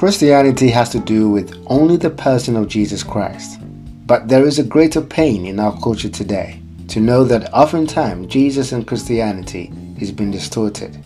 Christianity 0.00 0.70
has 0.70 0.88
to 0.92 0.98
do 0.98 1.28
with 1.28 1.62
only 1.66 1.98
the 1.98 2.08
person 2.08 2.56
of 2.56 2.68
Jesus 2.68 3.02
Christ. 3.02 3.60
But 4.06 4.28
there 4.28 4.46
is 4.46 4.58
a 4.58 4.64
greater 4.64 5.02
pain 5.02 5.44
in 5.44 5.60
our 5.60 5.78
culture 5.82 6.08
today 6.08 6.62
to 6.88 7.00
know 7.00 7.22
that 7.24 7.52
oftentimes 7.52 8.28
Jesus 8.28 8.72
and 8.72 8.86
Christianity 8.86 9.70
is 10.00 10.10
being 10.10 10.30
distorted. 10.30 11.04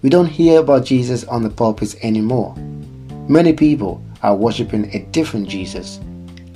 We 0.00 0.08
don't 0.08 0.24
hear 0.24 0.60
about 0.60 0.86
Jesus 0.86 1.24
on 1.24 1.42
the 1.42 1.50
pulpits 1.50 1.96
anymore. 1.96 2.56
Many 3.28 3.52
people 3.52 4.02
are 4.22 4.34
worshiping 4.34 4.86
a 4.94 5.04
different 5.12 5.46
Jesus. 5.46 6.00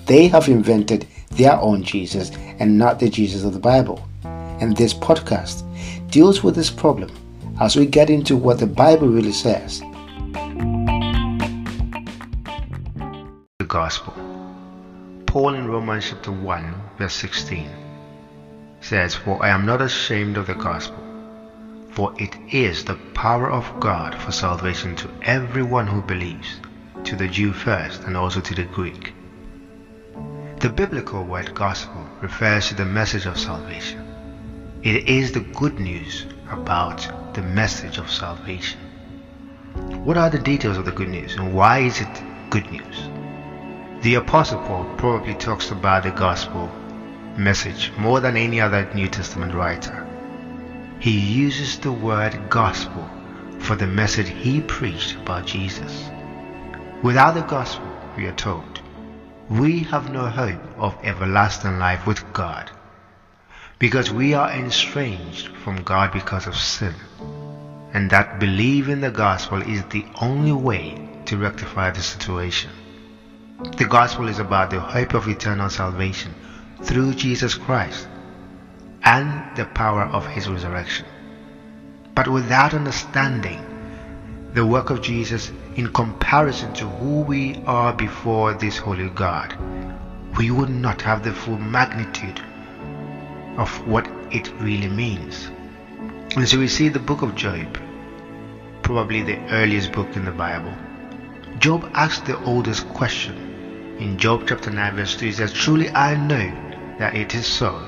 They 0.07 0.29
have 0.29 0.49
invented 0.49 1.07
their 1.33 1.61
own 1.61 1.83
Jesus 1.83 2.31
and 2.61 2.79
not 2.79 2.99
the 2.99 3.11
Jesus 3.11 3.45
of 3.45 3.53
the 3.53 3.61
Bible. 3.61 4.03
And 4.25 4.75
this 4.75 4.95
podcast 4.95 5.65
deals 6.11 6.43
with 6.43 6.55
this 6.55 6.71
problem 6.71 7.11
as 7.61 7.77
we 7.77 7.85
get 7.85 8.09
into 8.09 8.39
what 8.39 8.59
the 8.59 8.67
Bible 8.67 9.09
really 9.09 9.33
says 9.33 9.83
gospel. 13.83 14.15
Paul 15.27 15.55
in 15.55 15.67
Romans 15.67 16.09
chapter 16.09 16.31
1, 16.31 16.75
verse 16.99 17.15
16 17.15 17.69
says, 18.81 19.17
For 19.17 19.45
I 19.45 19.49
am 19.49 19.67
not 19.67 19.83
ashamed 19.83 20.37
of 20.37 20.47
the 20.47 20.55
gospel, 20.55 21.03
for 21.91 22.15
it 22.17 22.37
is 22.49 22.85
the 22.85 23.01
power 23.23 23.51
of 23.51 23.81
God 23.81 24.15
for 24.15 24.31
salvation 24.31 24.95
to 24.95 25.11
everyone 25.23 25.89
who 25.89 26.01
believes, 26.01 26.61
to 27.03 27.17
the 27.17 27.27
Jew 27.27 27.53
first 27.53 28.05
and 28.05 28.17
also 28.17 28.41
to 28.41 28.55
the 28.55 28.67
Greek. 28.67 29.15
The 30.61 30.71
biblical 30.71 31.25
word 31.25 31.53
gospel 31.53 32.07
refers 32.21 32.69
to 32.69 32.77
the 32.77 32.85
message 32.85 33.27
of 33.27 33.37
salvation. 33.37 34.01
It 34.85 35.09
is 35.09 35.33
the 35.33 35.47
good 35.61 35.81
news 35.81 36.27
about 36.53 37.01
the 37.35 37.43
message 37.43 37.99
of 37.99 38.09
salvation. 38.13 38.79
What 40.05 40.17
are 40.17 40.31
the 40.31 40.39
details 40.53 40.77
of 40.77 40.85
the 40.85 40.99
good 41.01 41.09
news 41.09 41.35
and 41.35 41.53
why 41.53 41.81
is 41.81 42.01
it 42.01 42.23
good 42.49 42.71
news? 42.71 43.12
The 44.03 44.17
Apostle 44.17 44.59
Paul 44.63 44.85
probably 44.97 45.35
talks 45.35 45.71
about 45.71 46.03
the 46.03 46.11
gospel 46.11 46.69
message 47.37 47.93
more 47.97 48.19
than 48.19 48.37
any 48.37 48.61
other 48.61 48.93
New 48.95 49.07
Testament 49.07 49.55
writer. 49.55 50.05
He 50.99 51.21
uses 51.21 51.79
the 51.79 51.93
word 51.93 52.51
gospel 52.51 53.09
for 53.61 53.77
the 53.77 53.87
message 53.87 54.29
he 54.31 54.61
preached 54.61 55.15
about 55.19 55.47
Jesus. 55.47 56.11
Without 57.05 57.35
the 57.35 57.43
gospel, 57.43 57.87
we 58.17 58.27
are 58.27 58.35
told, 58.35 58.81
we 59.49 59.79
have 59.85 60.11
no 60.11 60.27
hope 60.27 60.61
of 60.79 60.99
everlasting 61.05 61.79
life 61.79 62.05
with 62.05 62.33
God 62.33 62.73
because 63.79 64.11
we 64.11 64.35
are 64.35 64.51
estranged 64.51 65.47
from 65.59 65.85
God 65.85 66.13
because 66.13 66.49
of 66.49 66.57
sin, 66.57 66.95
and 67.95 68.11
that 68.11 68.41
believing 68.41 69.01
the 69.01 69.13
gospel 69.13 69.63
is 69.63 69.85
the 69.85 70.05
only 70.21 70.51
way 70.51 71.09
to 71.27 71.37
rectify 71.37 71.93
the 71.93 72.03
situation. 72.03 72.73
The 73.59 73.87
gospel 73.87 74.29
is 74.29 74.39
about 74.39 74.71
the 74.71 74.81
hope 74.81 75.15
of 75.15 75.29
eternal 75.29 75.69
salvation 75.69 76.35
through 76.83 77.15
Jesus 77.15 77.55
Christ 77.55 78.09
and 79.05 79.57
the 79.57 79.67
power 79.67 80.05
of 80.05 80.27
his 80.27 80.49
resurrection. 80.49 81.07
But 82.15 82.29
without 82.29 82.75
understanding 82.75 83.61
the 84.55 84.65
work 84.65 84.91
of 84.91 85.03
Jesus 85.03 85.51
in 85.77 85.93
comparison 85.93 86.73
to 86.75 86.89
who 86.89 87.21
we 87.21 87.57
are 87.67 87.93
before 87.93 88.55
this 88.55 88.79
holy 88.79 89.09
God, 89.11 89.57
we 90.39 90.51
would 90.51 90.71
not 90.71 91.03
have 91.03 91.23
the 91.23 91.33
full 91.33 91.59
magnitude 91.59 92.41
of 93.59 93.87
what 93.87 94.09
it 94.31 94.53
really 94.61 94.89
means. 94.89 95.51
And 96.37 96.49
so 96.49 96.59
we 96.59 96.69
see 96.69 96.89
the 96.89 96.99
book 96.99 97.23
of 97.23 97.35
Job, 97.35 97.79
probably 98.83 99.23
the 99.23 99.39
earliest 99.51 99.93
book 99.93 100.17
in 100.17 100.25
the 100.25 100.33
Bible. 100.33 100.75
Job 101.59 101.91
asked 101.95 102.27
the 102.27 102.43
oldest 102.45 102.89
question 102.89 103.42
in 103.99 104.19
Job 104.19 104.45
chapter 104.49 104.71
9 104.71 104.97
verse 104.97 105.17
2 105.17 105.27
it 105.27 105.35
says, 105.35 105.53
Truly 105.53 105.91
I 105.91 106.15
know 106.17 106.51
that 106.99 107.15
it 107.15 107.35
is 107.35 107.47
so. 107.47 107.81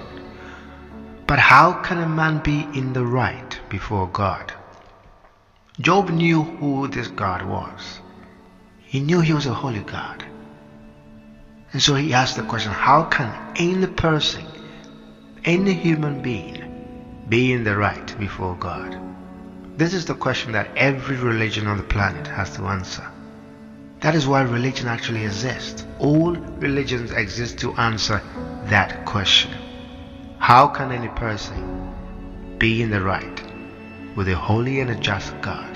But 1.26 1.38
how 1.38 1.72
can 1.72 1.98
a 1.98 2.06
man 2.06 2.38
be 2.38 2.66
in 2.74 2.92
the 2.92 3.04
right 3.04 3.58
before 3.68 4.08
God? 4.08 4.52
Job 5.80 6.10
knew 6.10 6.42
who 6.42 6.86
this 6.88 7.08
God 7.08 7.42
was. 7.42 8.00
He 8.78 9.00
knew 9.00 9.20
he 9.20 9.32
was 9.32 9.46
a 9.46 9.54
holy 9.54 9.82
God. 9.82 10.24
And 11.72 11.82
so 11.82 11.94
he 11.96 12.14
asked 12.14 12.36
the 12.36 12.44
question, 12.44 12.70
how 12.70 13.02
can 13.04 13.34
any 13.56 13.86
person, 13.86 14.44
any 15.44 15.72
human 15.72 16.22
being, 16.22 16.62
be 17.28 17.52
in 17.52 17.64
the 17.64 17.76
right 17.76 18.16
before 18.18 18.54
God? 18.54 18.96
This 19.76 19.94
is 19.94 20.04
the 20.04 20.14
question 20.14 20.52
that 20.52 20.70
every 20.76 21.16
religion 21.16 21.66
on 21.66 21.78
the 21.78 21.82
planet 21.82 22.28
has 22.28 22.54
to 22.56 22.66
answer. 22.66 23.10
That 24.04 24.14
is 24.14 24.26
why 24.26 24.42
religion 24.42 24.86
actually 24.86 25.24
exists. 25.24 25.86
All 25.98 26.32
religions 26.32 27.10
exist 27.10 27.56
to 27.60 27.72
answer 27.76 28.20
that 28.64 29.06
question. 29.06 29.50
How 30.38 30.66
can 30.66 30.92
any 30.92 31.08
person 31.08 31.90
be 32.58 32.82
in 32.82 32.90
the 32.90 33.00
right 33.00 33.42
with 34.14 34.28
a 34.28 34.36
holy 34.36 34.80
and 34.80 34.90
a 34.90 34.94
just 34.94 35.32
God? 35.40 35.74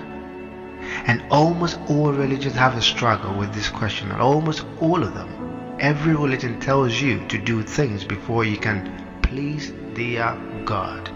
And 1.07 1.25
almost 1.31 1.79
all 1.89 2.13
religions 2.13 2.55
have 2.57 2.77
a 2.77 2.83
struggle 2.83 3.33
with 3.33 3.55
this 3.55 3.71
question, 3.71 4.13
almost 4.13 4.67
all 4.79 5.03
of 5.03 5.15
them. 5.15 5.79
Every 5.81 6.15
religion 6.15 6.61
tells 6.61 7.01
you 7.01 7.27
to 7.29 7.39
do 7.39 7.63
things 7.63 8.05
before 8.05 8.45
you 8.45 8.59
can 8.59 9.21
please 9.23 9.73
their 9.95 10.37
God. 10.67 11.11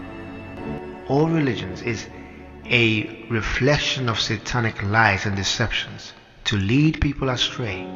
All 1.07 1.29
religions 1.29 1.83
is 1.83 2.07
a 2.65 3.23
reflection 3.29 4.09
of 4.09 4.19
satanic 4.19 4.81
lies 4.81 5.27
and 5.27 5.35
deceptions 5.35 6.11
to 6.45 6.57
lead 6.57 6.99
people 6.99 7.29
astray 7.29 7.87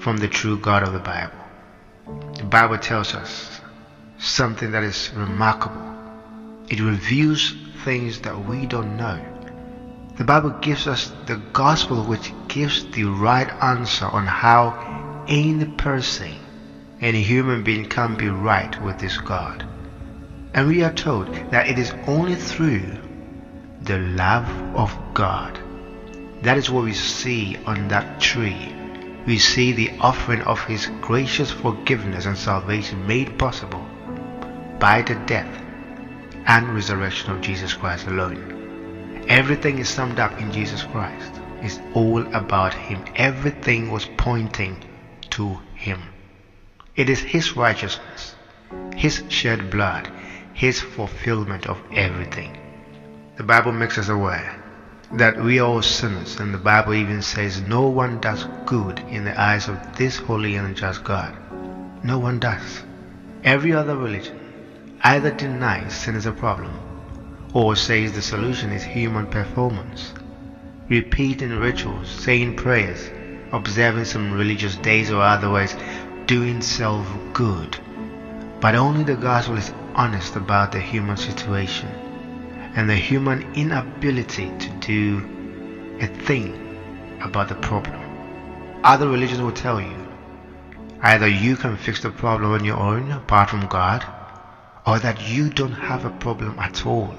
from 0.00 0.16
the 0.16 0.28
true 0.28 0.58
God 0.58 0.82
of 0.82 0.92
the 0.92 0.98
Bible. 0.98 1.38
The 2.36 2.44
Bible 2.44 2.78
tells 2.78 3.14
us 3.14 3.60
something 4.18 4.72
that 4.72 4.82
is 4.82 5.10
remarkable. 5.14 5.94
It 6.68 6.80
reveals 6.80 7.54
things 7.84 8.20
that 8.22 8.46
we 8.46 8.66
don't 8.66 8.96
know. 8.96 9.20
The 10.16 10.24
Bible 10.24 10.50
gives 10.60 10.86
us 10.88 11.12
the 11.26 11.36
gospel 11.52 12.02
which 12.02 12.32
gives 12.48 12.84
the 12.90 13.04
right 13.04 13.50
answer 13.62 14.06
on 14.06 14.26
how 14.26 15.24
any 15.28 15.64
person, 15.64 16.34
any 17.00 17.22
human 17.22 17.62
being 17.62 17.88
can 17.88 18.16
be 18.16 18.28
right 18.28 18.82
with 18.82 18.98
this 18.98 19.18
God. 19.18 19.64
And 20.54 20.66
we 20.66 20.82
are 20.82 20.92
told 20.92 21.28
that 21.50 21.68
it 21.68 21.78
is 21.78 21.92
only 22.06 22.34
through 22.34 22.98
the 23.82 23.98
love 23.98 24.48
of 24.76 24.96
God 25.14 25.58
that 26.42 26.58
is 26.58 26.70
what 26.70 26.84
we 26.84 26.92
see 26.92 27.56
on 27.66 27.88
that 27.88 28.20
tree. 28.20 28.74
We 29.26 29.38
see 29.38 29.72
the 29.72 29.92
offering 30.00 30.42
of 30.42 30.64
His 30.64 30.88
gracious 31.00 31.50
forgiveness 31.50 32.26
and 32.26 32.36
salvation 32.36 33.06
made 33.06 33.38
possible 33.38 33.86
by 34.80 35.02
the 35.02 35.14
death 35.26 35.62
and 36.46 36.74
resurrection 36.74 37.30
of 37.30 37.40
Jesus 37.40 37.72
Christ 37.72 38.08
alone. 38.08 39.24
Everything 39.28 39.78
is 39.78 39.88
summed 39.88 40.18
up 40.18 40.40
in 40.40 40.50
Jesus 40.50 40.82
Christ. 40.82 41.32
It's 41.60 41.78
all 41.94 42.26
about 42.34 42.74
Him. 42.74 43.04
Everything 43.14 43.92
was 43.92 44.08
pointing 44.16 44.82
to 45.30 45.60
Him. 45.76 46.02
It 46.96 47.08
is 47.08 47.20
His 47.20 47.56
righteousness, 47.56 48.34
His 48.96 49.22
shed 49.28 49.70
blood, 49.70 50.10
His 50.54 50.80
fulfillment 50.80 51.68
of 51.68 51.80
everything. 51.92 52.58
The 53.36 53.44
Bible 53.44 53.72
makes 53.72 53.96
us 53.96 54.08
aware 54.08 54.61
that 55.14 55.36
we 55.36 55.58
are 55.58 55.66
all 55.68 55.82
sinners, 55.82 56.40
and 56.40 56.54
the 56.54 56.58
Bible 56.58 56.94
even 56.94 57.20
says 57.20 57.60
no 57.60 57.86
one 57.86 58.18
does 58.20 58.46
good 58.64 58.98
in 59.10 59.24
the 59.24 59.38
eyes 59.38 59.68
of 59.68 59.78
this 59.96 60.16
holy 60.16 60.56
and 60.56 60.74
just 60.74 61.04
God. 61.04 61.36
No 62.02 62.18
one 62.18 62.38
does. 62.38 62.82
Every 63.44 63.74
other 63.74 63.94
religion 63.94 64.38
either 65.02 65.30
denies 65.30 65.92
sin 65.92 66.14
is 66.14 66.24
a 66.24 66.32
problem 66.32 66.72
or 67.52 67.76
says 67.76 68.12
the 68.12 68.22
solution 68.22 68.72
is 68.72 68.82
human 68.82 69.26
performance. 69.26 70.14
Repeating 70.88 71.58
rituals, 71.58 72.08
saying 72.08 72.56
prayers, 72.56 73.10
observing 73.52 74.06
some 74.06 74.32
religious 74.32 74.76
days 74.76 75.10
or 75.10 75.20
otherwise 75.22 75.76
doing 76.26 76.62
self 76.62 77.06
good. 77.34 77.78
But 78.60 78.74
only 78.74 79.04
the 79.04 79.16
gospel 79.16 79.58
is 79.58 79.72
honest 79.94 80.36
about 80.36 80.72
the 80.72 80.80
human 80.80 81.18
situation 81.18 81.88
and 82.74 82.88
the 82.88 82.96
human 82.96 83.54
inability 83.54 84.50
to 84.58 84.70
do 84.80 85.98
a 86.00 86.06
thing 86.06 87.18
about 87.20 87.48
the 87.48 87.54
problem. 87.56 88.00
Other 88.82 89.08
religions 89.08 89.40
will 89.40 89.52
tell 89.52 89.80
you 89.80 90.08
either 91.02 91.28
you 91.28 91.56
can 91.56 91.76
fix 91.76 92.00
the 92.00 92.10
problem 92.10 92.52
on 92.52 92.64
your 92.64 92.78
own 92.78 93.10
apart 93.10 93.50
from 93.50 93.66
God, 93.66 94.04
or 94.86 94.98
that 94.98 95.28
you 95.28 95.50
don't 95.50 95.72
have 95.72 96.04
a 96.04 96.10
problem 96.10 96.58
at 96.58 96.86
all. 96.86 97.14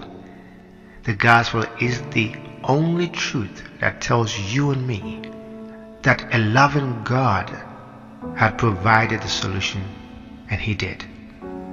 The 1.04 1.14
gospel 1.14 1.66
is 1.80 2.02
the 2.12 2.36
only 2.64 3.08
truth 3.08 3.64
that 3.80 4.02
tells 4.02 4.38
you 4.38 4.72
and 4.72 4.88
me 4.88 5.22
that 6.02 6.34
a 6.34 6.38
loving 6.38 7.04
God 7.04 7.50
had 8.36 8.58
provided 8.58 9.22
the 9.22 9.28
solution, 9.28 9.84
and 10.50 10.60
He 10.60 10.74
did. 10.74 11.06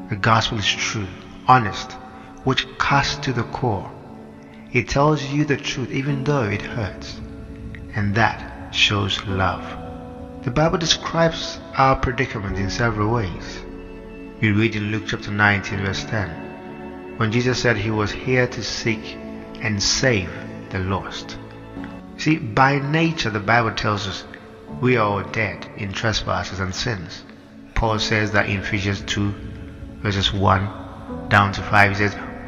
The 0.09 0.17
gospel 0.17 0.59
is 0.59 0.67
true, 0.67 1.07
honest, 1.47 1.97
which 2.45 2.67
cuts 2.79 3.17
to 3.17 3.33
the 3.33 3.45
core. 3.45 3.91
It 4.73 4.89
tells 4.89 5.25
you 5.25 5.45
the 5.45 5.57
truth 5.57 5.91
even 5.91 6.25
though 6.25 6.45
it 6.45 6.63
hurts. 6.63 7.21
And 7.95 8.15
that 8.15 8.75
shows 8.75 9.25
love. 9.27 9.65
The 10.45 10.51
Bible 10.51 10.79
describes 10.79 11.61
our 11.77 11.97
predicament 11.97 12.57
in 12.57 12.71
several 12.71 13.13
ways. 13.13 13.61
We 14.41 14.53
read 14.53 14.75
in 14.75 14.91
Luke 14.91 15.05
chapter 15.07 15.31
19, 15.31 15.81
verse 15.81 16.05
10, 16.05 17.19
when 17.19 17.31
Jesus 17.31 17.61
said 17.61 17.77
he 17.77 17.91
was 17.91 18.11
here 18.11 18.47
to 18.47 18.63
seek 18.63 19.17
and 19.61 19.83
save 19.83 20.31
the 20.71 20.79
lost. 20.79 21.37
See, 22.17 22.39
by 22.39 22.79
nature, 22.79 23.29
the 23.29 23.41
Bible 23.41 23.73
tells 23.73 24.07
us 24.07 24.25
we 24.81 24.97
are 24.97 25.07
all 25.07 25.23
dead 25.23 25.69
in 25.77 25.93
trespasses 25.93 26.61
and 26.61 26.75
sins. 26.75 27.25
Paul 27.75 27.99
says 27.99 28.33
that 28.33 28.49
in 28.49 28.61
Ephesians 28.61 29.03
2, 29.03 29.35
verses 30.03 30.33
1 30.33 31.29
down 31.29 31.53
to 31.53 31.63
5, 31.63 31.91
he 31.91 31.97
says, 31.97 32.17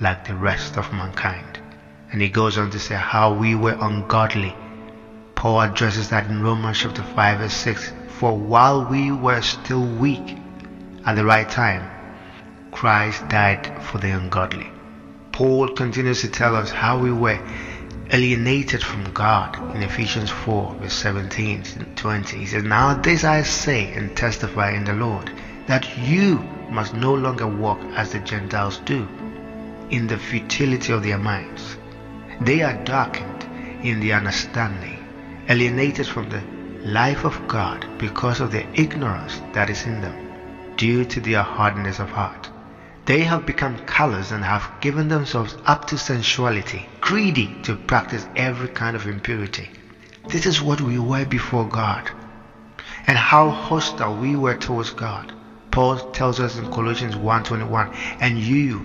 like 0.00 0.26
the 0.26 0.34
rest 0.34 0.76
of 0.76 0.92
mankind. 0.92 1.58
And 2.12 2.22
he 2.22 2.28
goes 2.28 2.56
on 2.56 2.70
to 2.70 2.78
say 2.78 2.94
how 2.94 3.34
we 3.34 3.54
were 3.54 3.76
ungodly. 3.80 4.54
Paul 5.34 5.60
addresses 5.60 6.08
that 6.10 6.26
in 6.26 6.42
Romans 6.42 6.78
chapter 6.78 7.02
5 7.02 7.38
verse 7.38 7.54
6. 7.54 7.92
For 8.08 8.36
while 8.36 8.84
we 8.84 9.12
were 9.12 9.42
still 9.42 9.84
weak, 9.84 10.38
at 11.04 11.14
the 11.14 11.24
right 11.24 11.48
time, 11.48 11.88
Christ 12.72 13.28
died 13.28 13.82
for 13.82 13.98
the 13.98 14.10
ungodly. 14.10 14.70
Paul 15.32 15.68
continues 15.68 16.20
to 16.22 16.28
tell 16.28 16.56
us 16.56 16.70
how 16.70 16.98
we 16.98 17.12
were 17.12 17.38
alienated 18.10 18.82
from 18.82 19.04
God 19.12 19.56
in 19.76 19.82
Ephesians 19.82 20.30
4 20.30 20.74
verse 20.80 20.94
17 20.94 21.62
to 21.62 21.84
20. 21.84 22.38
He 22.38 22.46
says, 22.46 22.64
Now 22.64 22.94
this 22.94 23.24
I 23.24 23.42
say 23.42 23.92
and 23.92 24.16
testify 24.16 24.72
in 24.72 24.84
the 24.84 24.94
Lord, 24.94 25.30
that 25.66 25.98
you 25.98 26.38
must 26.70 26.94
no 26.94 27.14
longer 27.14 27.46
walk 27.46 27.78
as 27.94 28.12
the 28.12 28.18
Gentiles 28.20 28.78
do, 28.84 29.06
in 29.90 30.06
the 30.06 30.18
futility 30.18 30.92
of 30.92 31.02
their 31.02 31.18
minds. 31.18 31.76
They 32.40 32.62
are 32.62 32.84
darkened 32.84 33.44
in 33.84 34.00
the 34.00 34.12
understanding, 34.12 34.98
alienated 35.48 36.06
from 36.06 36.28
the 36.28 36.42
life 36.84 37.24
of 37.24 37.48
God 37.48 37.86
because 37.98 38.40
of 38.40 38.52
the 38.52 38.66
ignorance 38.80 39.40
that 39.52 39.70
is 39.70 39.84
in 39.84 40.00
them, 40.00 40.14
due 40.76 41.04
to 41.06 41.20
their 41.20 41.42
hardness 41.42 41.98
of 41.98 42.10
heart. 42.10 42.48
They 43.06 43.24
have 43.24 43.46
become 43.46 43.78
callous 43.86 44.30
and 44.32 44.44
have 44.44 44.70
given 44.80 45.08
themselves 45.08 45.56
up 45.64 45.86
to 45.86 45.96
sensuality, 45.96 46.86
greedy 47.00 47.56
to 47.62 47.74
practice 47.74 48.26
every 48.36 48.68
kind 48.68 48.94
of 48.94 49.06
impurity. 49.06 49.70
This 50.28 50.44
is 50.44 50.60
what 50.60 50.82
we 50.82 50.98
were 50.98 51.24
before 51.24 51.66
God, 51.66 52.10
and 53.06 53.16
how 53.16 53.48
hostile 53.48 54.14
we 54.14 54.36
were 54.36 54.56
towards 54.56 54.90
God. 54.90 55.32
Paul 55.70 55.98
tells 56.12 56.38
us 56.38 56.58
in 56.58 56.70
Colossians 56.70 57.16
1:21, 57.16 57.90
"And 58.20 58.38
you, 58.38 58.84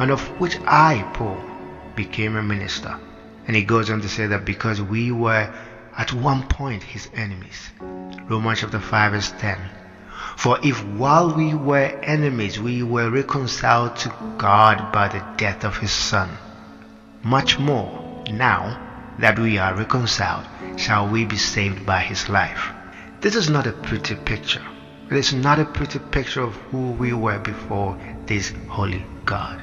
and 0.00 0.10
of 0.10 0.26
which 0.40 0.58
I, 0.64 1.06
Paul, 1.12 1.36
became 1.94 2.34
a 2.34 2.42
minister. 2.42 2.98
And 3.46 3.54
he 3.54 3.62
goes 3.62 3.90
on 3.90 4.00
to 4.00 4.08
say 4.08 4.26
that 4.28 4.46
because 4.46 4.80
we 4.80 5.12
were 5.12 5.52
at 5.94 6.14
one 6.14 6.48
point 6.48 6.82
his 6.82 7.10
enemies. 7.14 7.70
Romans 8.26 8.60
chapter 8.60 8.80
5 8.80 9.12
verse 9.12 9.32
10. 9.38 9.58
For 10.38 10.58
if 10.62 10.82
while 10.86 11.34
we 11.34 11.52
were 11.52 12.00
enemies 12.02 12.58
we 12.58 12.82
were 12.82 13.10
reconciled 13.10 13.96
to 13.96 14.14
God 14.38 14.90
by 14.90 15.08
the 15.08 15.22
death 15.36 15.64
of 15.64 15.76
his 15.76 15.92
Son, 15.92 16.30
much 17.22 17.58
more 17.58 18.24
now 18.30 18.80
that 19.18 19.38
we 19.38 19.58
are 19.58 19.74
reconciled 19.74 20.46
shall 20.76 21.06
we 21.06 21.26
be 21.26 21.36
saved 21.36 21.84
by 21.84 22.00
his 22.00 22.30
life. 22.30 22.70
This 23.20 23.34
is 23.34 23.50
not 23.50 23.66
a 23.66 23.72
pretty 23.72 24.14
picture. 24.14 24.62
It 25.10 25.18
is 25.18 25.34
not 25.34 25.58
a 25.58 25.66
pretty 25.66 25.98
picture 25.98 26.40
of 26.40 26.56
who 26.70 26.92
we 26.92 27.12
were 27.12 27.38
before 27.38 27.98
this 28.24 28.54
holy 28.66 29.04
God. 29.26 29.60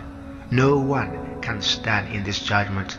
No 0.52 0.78
one 0.78 1.42
can 1.42 1.62
stand 1.62 2.14
in 2.14 2.24
this 2.24 2.40
judgment 2.40 2.98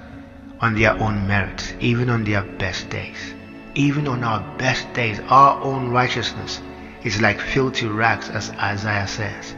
on 0.61 0.75
their 0.75 0.93
own 1.01 1.27
merits, 1.27 1.73
even 1.81 2.11
on 2.11 2.25
their 2.25 2.43
best 2.43 2.91
days. 2.91 3.35
Even 3.75 4.07
on 4.07 4.23
our 4.23 4.41
best 4.59 4.93
days, 4.93 5.21
our 5.29 5.61
own 5.63 5.89
righteousness 5.91 6.61
is 7.05 7.23
like 7.23 7.41
filthy 7.41 7.87
rags, 7.87 8.29
as 8.29 8.51
Isaiah 8.51 9.07
says. 9.07 9.55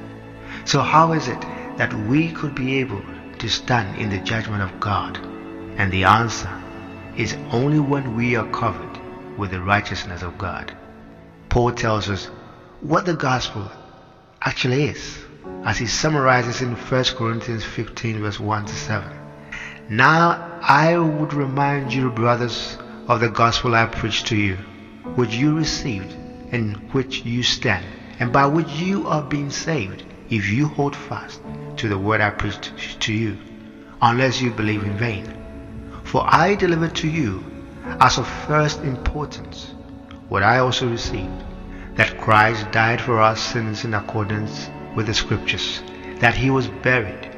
So, 0.65 0.83
how 0.83 1.13
is 1.13 1.27
it 1.27 1.41
that 1.79 1.93
we 2.07 2.31
could 2.31 2.55
be 2.55 2.79
able 2.79 3.03
to 3.39 3.49
stand 3.49 3.99
in 3.99 4.11
the 4.11 4.19
judgment 4.19 4.63
of 4.63 4.79
God? 4.79 5.19
And 5.77 5.91
the 5.91 6.05
answer 6.05 6.51
is 7.17 7.37
only 7.51 7.81
when 7.81 8.15
we 8.15 8.37
are 8.37 8.49
covered 8.51 9.01
with 9.37 9.51
the 9.51 9.61
righteousness 9.61 10.23
of 10.23 10.39
God. 10.39 10.77
Paul 11.49 11.73
tells 11.73 12.09
us 12.09 12.27
what 12.83 13.07
the 13.07 13.15
gospel 13.15 13.71
actually 14.43 14.85
is, 14.85 15.19
as 15.65 15.79
he 15.79 15.87
summarizes 15.87 16.63
in 16.63 16.75
1 16.75 17.05
Corinthians 17.17 17.65
15, 17.65 18.21
verse 18.21 18.41
1 18.41 18.67
to 18.67 18.75
7. 18.75 19.11
Now 19.89 20.59
I 20.63 20.97
would 20.99 21.35
remind 21.35 21.93
you, 21.93 22.11
brothers, 22.11 22.79
of 23.09 23.21
the 23.21 23.29
gospel 23.29 23.75
I 23.75 23.87
preached 23.87 24.26
to 24.29 24.37
you, 24.37 24.57
which 25.17 25.35
you 25.35 25.57
received, 25.57 26.12
in 26.53 26.75
which 26.93 27.25
you 27.25 27.43
stand, 27.43 27.85
and 28.19 28.33
by 28.33 28.47
which 28.47 28.71
you 28.71 29.07
are 29.07 29.23
being 29.23 29.50
saved, 29.50 30.05
if 30.31 30.49
you 30.49 30.69
hold 30.69 30.95
fast 30.95 31.41
to 31.76 31.88
the 31.88 31.99
word 31.99 32.21
I 32.21 32.31
preached 32.31 33.00
to 33.00 33.12
you, 33.12 33.37
unless 34.00 34.41
you 34.41 34.50
believe 34.50 34.85
in 34.85 34.97
vain. 34.97 35.26
For 36.05 36.25
I 36.26 36.55
delivered 36.55 36.95
to 36.97 37.09
you, 37.09 37.45
as 38.00 38.19
of 38.19 38.29
first 38.47 38.81
importance, 38.81 39.75
what 40.29 40.43
I 40.43 40.59
also 40.59 40.88
received, 40.88 41.45
that 41.97 42.19
Christ 42.21 42.71
died 42.71 43.00
for 43.00 43.19
our 43.19 43.37
sins 43.37 43.85
in 43.85 43.95
accordance 43.95 44.71
with 44.94 45.06
the 45.06 45.14
Scriptures, 45.14 45.82
that 46.18 46.35
he 46.35 46.50
was 46.50 46.68
buried, 46.68 47.30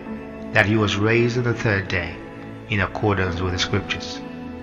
that 0.53 0.67
he 0.67 0.77
was 0.77 0.97
raised 0.97 1.39
on 1.39 1.45
the 1.45 1.55
third 1.55 1.89
day, 1.89 2.17
in 2.69 2.81
accordance 2.81 3.41
with 3.41 3.53
the 3.53 3.59
Scriptures. 3.59 4.21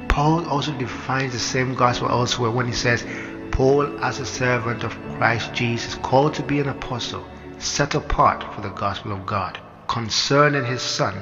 Paul 0.08 0.48
also 0.50 0.72
defines 0.74 1.34
the 1.34 1.39
same 1.39 1.75
gospel 1.75 2.10
elsewhere 2.10 2.51
when 2.51 2.65
he 2.65 2.74
says, 2.74 3.05
Paul, 3.51 4.03
as 4.03 4.19
a 4.19 4.25
servant 4.25 4.84
of 4.84 4.98
Christ 5.17 5.53
Jesus, 5.53 5.96
called 5.96 6.34
to 6.36 6.43
be 6.43 6.60
an 6.60 6.69
apostle, 6.69 7.25
set 7.58 7.93
apart 7.96 8.43
for 8.53 8.62
the 8.62 8.69
gospel 8.69 9.12
of 9.12 9.25
God, 9.25 9.60
concerning 9.88 10.65
his 10.65 10.81
Son, 10.81 11.22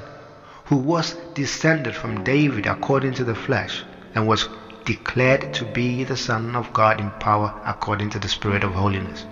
who 0.65 0.77
was 0.77 1.15
descended 1.33 1.95
from 1.95 2.24
David 2.24 2.65
according 2.65 3.13
to 3.15 3.24
the 3.24 3.36
flesh, 3.36 3.83
and 4.15 4.27
was 4.27 4.50
declared 4.86 5.53
to 5.53 5.65
be 5.65 6.03
the 6.03 6.15
Son 6.15 6.55
of 6.55 6.71
God 6.74 7.01
in 7.01 7.12
power 7.19 7.53
according 7.65 8.09
to 8.12 8.19
the 8.19 8.29
Spirit 8.29 8.63
of 8.63 8.74
holiness. 8.74 9.25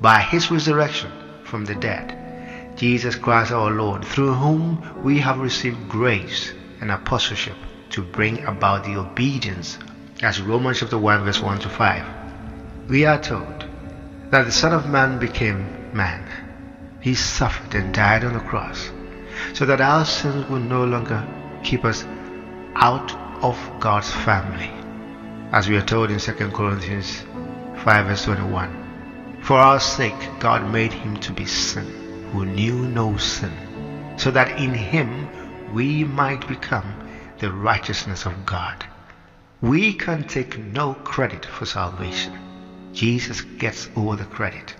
By 0.00 0.20
his 0.20 0.50
resurrection 0.50 1.10
from 1.46 1.64
the 1.64 1.74
dead, 1.74 2.74
Jesus 2.76 3.14
Christ 3.14 3.52
our 3.52 3.70
Lord, 3.70 4.04
through 4.04 4.34
whom 4.34 5.02
we 5.02 5.18
have 5.20 5.38
received 5.38 5.88
grace 5.88 6.52
and 6.80 6.90
apostleship 6.90 7.56
to 7.90 8.02
bring 8.02 8.44
about 8.44 8.84
the 8.84 8.96
obedience, 8.96 9.78
as 10.22 10.40
Romans 10.40 10.80
chapter 10.80 10.98
1 10.98 11.24
verse 11.24 11.40
1 11.40 11.60
to 11.60 11.68
5. 11.68 12.06
We 12.88 13.06
are 13.06 13.20
told 13.20 13.64
that 14.30 14.44
the 14.44 14.52
Son 14.52 14.72
of 14.72 14.88
Man 14.88 15.18
became 15.18 15.90
man. 15.94 16.28
He 17.00 17.14
suffered 17.14 17.74
and 17.74 17.94
died 17.94 18.24
on 18.24 18.34
the 18.34 18.40
cross 18.40 18.90
so 19.54 19.64
that 19.66 19.80
our 19.80 20.04
sins 20.04 20.48
will 20.50 20.60
no 20.60 20.84
longer 20.84 21.26
keep 21.62 21.84
us 21.84 22.04
out 22.74 23.14
of 23.42 23.58
God's 23.80 24.10
family. 24.10 24.70
As 25.52 25.68
we 25.68 25.76
are 25.76 25.82
told 25.82 26.10
in 26.10 26.18
2 26.18 26.32
Corinthians 26.50 27.22
5 27.84 28.06
verse 28.06 28.24
21. 28.24 28.85
For 29.46 29.58
our 29.58 29.78
sake 29.78 30.28
God 30.40 30.72
made 30.72 30.92
him 30.92 31.16
to 31.18 31.32
be 31.32 31.46
sin, 31.46 31.86
who 32.32 32.44
knew 32.44 32.88
no 32.88 33.16
sin, 33.16 33.52
so 34.16 34.32
that 34.32 34.58
in 34.58 34.74
him 34.74 35.28
we 35.72 36.02
might 36.02 36.48
become 36.48 36.92
the 37.38 37.52
righteousness 37.52 38.26
of 38.26 38.44
God. 38.44 38.84
We 39.60 39.92
can 39.92 40.24
take 40.24 40.58
no 40.58 40.94
credit 40.94 41.46
for 41.46 41.64
salvation. 41.64 42.36
Jesus 42.92 43.40
gets 43.40 43.88
all 43.94 44.16
the 44.16 44.24
credit. 44.24 44.74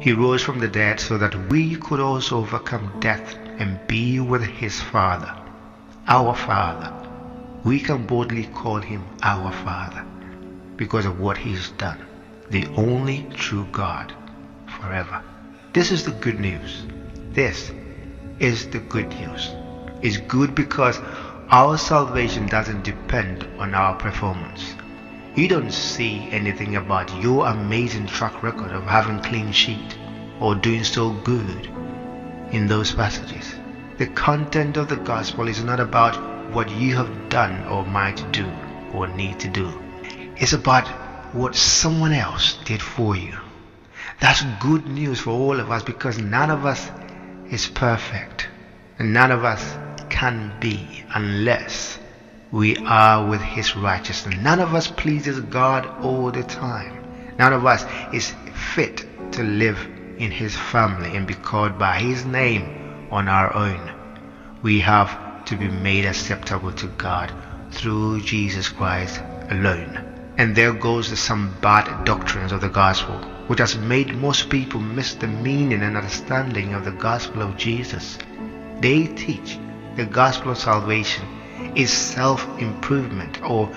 He 0.00 0.12
rose 0.12 0.42
from 0.42 0.58
the 0.58 0.68
dead 0.68 1.00
so 1.00 1.16
that 1.16 1.48
we 1.48 1.76
could 1.76 1.98
also 1.98 2.40
overcome 2.40 3.00
death 3.00 3.34
and 3.58 3.80
be 3.86 4.20
with 4.20 4.42
his 4.42 4.78
Father, 4.82 5.34
our 6.08 6.34
Father. 6.34 6.92
We 7.64 7.80
can 7.80 8.04
boldly 8.04 8.48
call 8.48 8.82
him 8.82 9.02
our 9.22 9.50
Father 9.50 10.04
because 10.76 11.06
of 11.06 11.20
what 11.20 11.38
he's 11.38 11.70
done, 11.70 12.04
the 12.50 12.66
only 12.76 13.26
true 13.34 13.66
God 13.72 14.12
forever. 14.80 15.22
This 15.72 15.90
is 15.90 16.04
the 16.04 16.12
good 16.12 16.40
news. 16.40 16.84
This 17.30 17.72
is 18.38 18.68
the 18.70 18.78
good 18.78 19.08
news. 19.08 19.50
It's 20.02 20.18
good 20.18 20.54
because 20.54 21.00
our 21.50 21.78
salvation 21.78 22.46
doesn't 22.46 22.84
depend 22.84 23.46
on 23.58 23.74
our 23.74 23.94
performance. 23.94 24.74
You 25.34 25.48
don't 25.48 25.72
see 25.72 26.28
anything 26.30 26.76
about 26.76 27.22
your 27.22 27.46
amazing 27.46 28.06
track 28.06 28.42
record 28.42 28.72
of 28.72 28.84
having 28.84 29.20
clean 29.20 29.50
sheet 29.50 29.98
or 30.40 30.54
doing 30.54 30.84
so 30.84 31.10
good 31.10 31.68
in 32.52 32.66
those 32.66 32.92
passages. 32.92 33.54
The 33.98 34.06
content 34.06 34.76
of 34.76 34.88
the 34.88 34.96
gospel 34.96 35.48
is 35.48 35.62
not 35.64 35.80
about 35.80 36.16
what 36.52 36.70
you 36.70 36.94
have 36.96 37.28
done 37.28 37.64
or 37.66 37.84
might 37.84 38.24
do 38.32 38.48
or 38.92 39.08
need 39.08 39.40
to 39.40 39.48
do. 39.48 39.72
It's 40.36 40.52
about 40.52 40.86
what 41.34 41.56
someone 41.56 42.12
else 42.12 42.56
did 42.64 42.80
for 42.80 43.16
you. 43.16 43.36
That's 44.20 44.42
good 44.60 44.86
news 44.86 45.20
for 45.20 45.30
all 45.30 45.58
of 45.58 45.70
us 45.70 45.82
because 45.82 46.18
none 46.18 46.48
of 46.48 46.64
us 46.64 46.90
is 47.50 47.66
perfect 47.66 48.48
and 48.98 49.12
none 49.12 49.32
of 49.32 49.44
us 49.44 49.76
can 50.10 50.56
be 50.60 51.04
unless 51.12 51.98
we 52.52 52.76
are 52.76 53.28
with 53.28 53.40
his 53.40 53.74
righteousness. 53.74 54.36
None 54.40 54.60
of 54.60 54.74
us 54.74 54.86
pleases 54.86 55.40
God 55.40 55.86
all 56.04 56.30
the 56.30 56.44
time. 56.44 57.34
None 57.36 57.52
of 57.52 57.66
us 57.66 57.84
is 58.12 58.32
fit 58.54 59.04
to 59.32 59.42
live 59.42 59.78
in 60.18 60.30
his 60.30 60.56
family 60.56 61.16
and 61.16 61.26
be 61.26 61.34
called 61.34 61.76
by 61.80 61.98
his 61.98 62.24
name 62.24 63.08
on 63.10 63.28
our 63.28 63.52
own. 63.56 63.92
We 64.62 64.78
have 64.80 65.44
to 65.46 65.56
be 65.56 65.66
made 65.66 66.04
acceptable 66.04 66.72
to 66.74 66.86
God 66.86 67.32
through 67.72 68.20
Jesus 68.20 68.68
Christ 68.68 69.20
alone. 69.50 70.13
And 70.36 70.54
there 70.54 70.72
goes 70.72 71.16
some 71.18 71.56
bad 71.60 72.04
doctrines 72.04 72.52
of 72.52 72.60
the 72.60 72.68
gospel, 72.68 73.14
which 73.46 73.60
has 73.60 73.76
made 73.76 74.16
most 74.16 74.50
people 74.50 74.80
miss 74.80 75.14
the 75.14 75.28
meaning 75.28 75.82
and 75.82 75.96
understanding 75.96 76.74
of 76.74 76.84
the 76.84 76.92
gospel 76.92 77.42
of 77.42 77.56
Jesus. 77.56 78.18
They 78.80 79.06
teach 79.06 79.58
the 79.96 80.06
gospel 80.06 80.50
of 80.50 80.58
salvation 80.58 81.24
is 81.76 81.92
self-improvement 81.92 83.42
or 83.42 83.70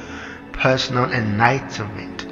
personal 0.52 1.12
enlightenment, 1.12 2.28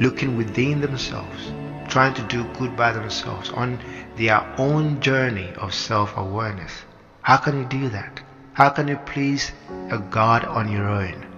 looking 0.00 0.36
within 0.36 0.80
themselves, 0.82 1.52
trying 1.88 2.12
to 2.14 2.22
do 2.24 2.44
good 2.58 2.76
by 2.76 2.92
themselves 2.92 3.50
on 3.50 3.78
their 4.16 4.46
own 4.58 5.00
journey 5.00 5.52
of 5.56 5.72
self-awareness. 5.72 6.72
How 7.22 7.38
can 7.38 7.58
you 7.58 7.64
do 7.64 7.88
that? 7.88 8.20
How 8.52 8.68
can 8.68 8.88
you 8.88 8.98
please 9.06 9.52
a 9.90 9.98
God 9.98 10.44
on 10.44 10.70
your 10.70 10.86
own? 10.86 11.29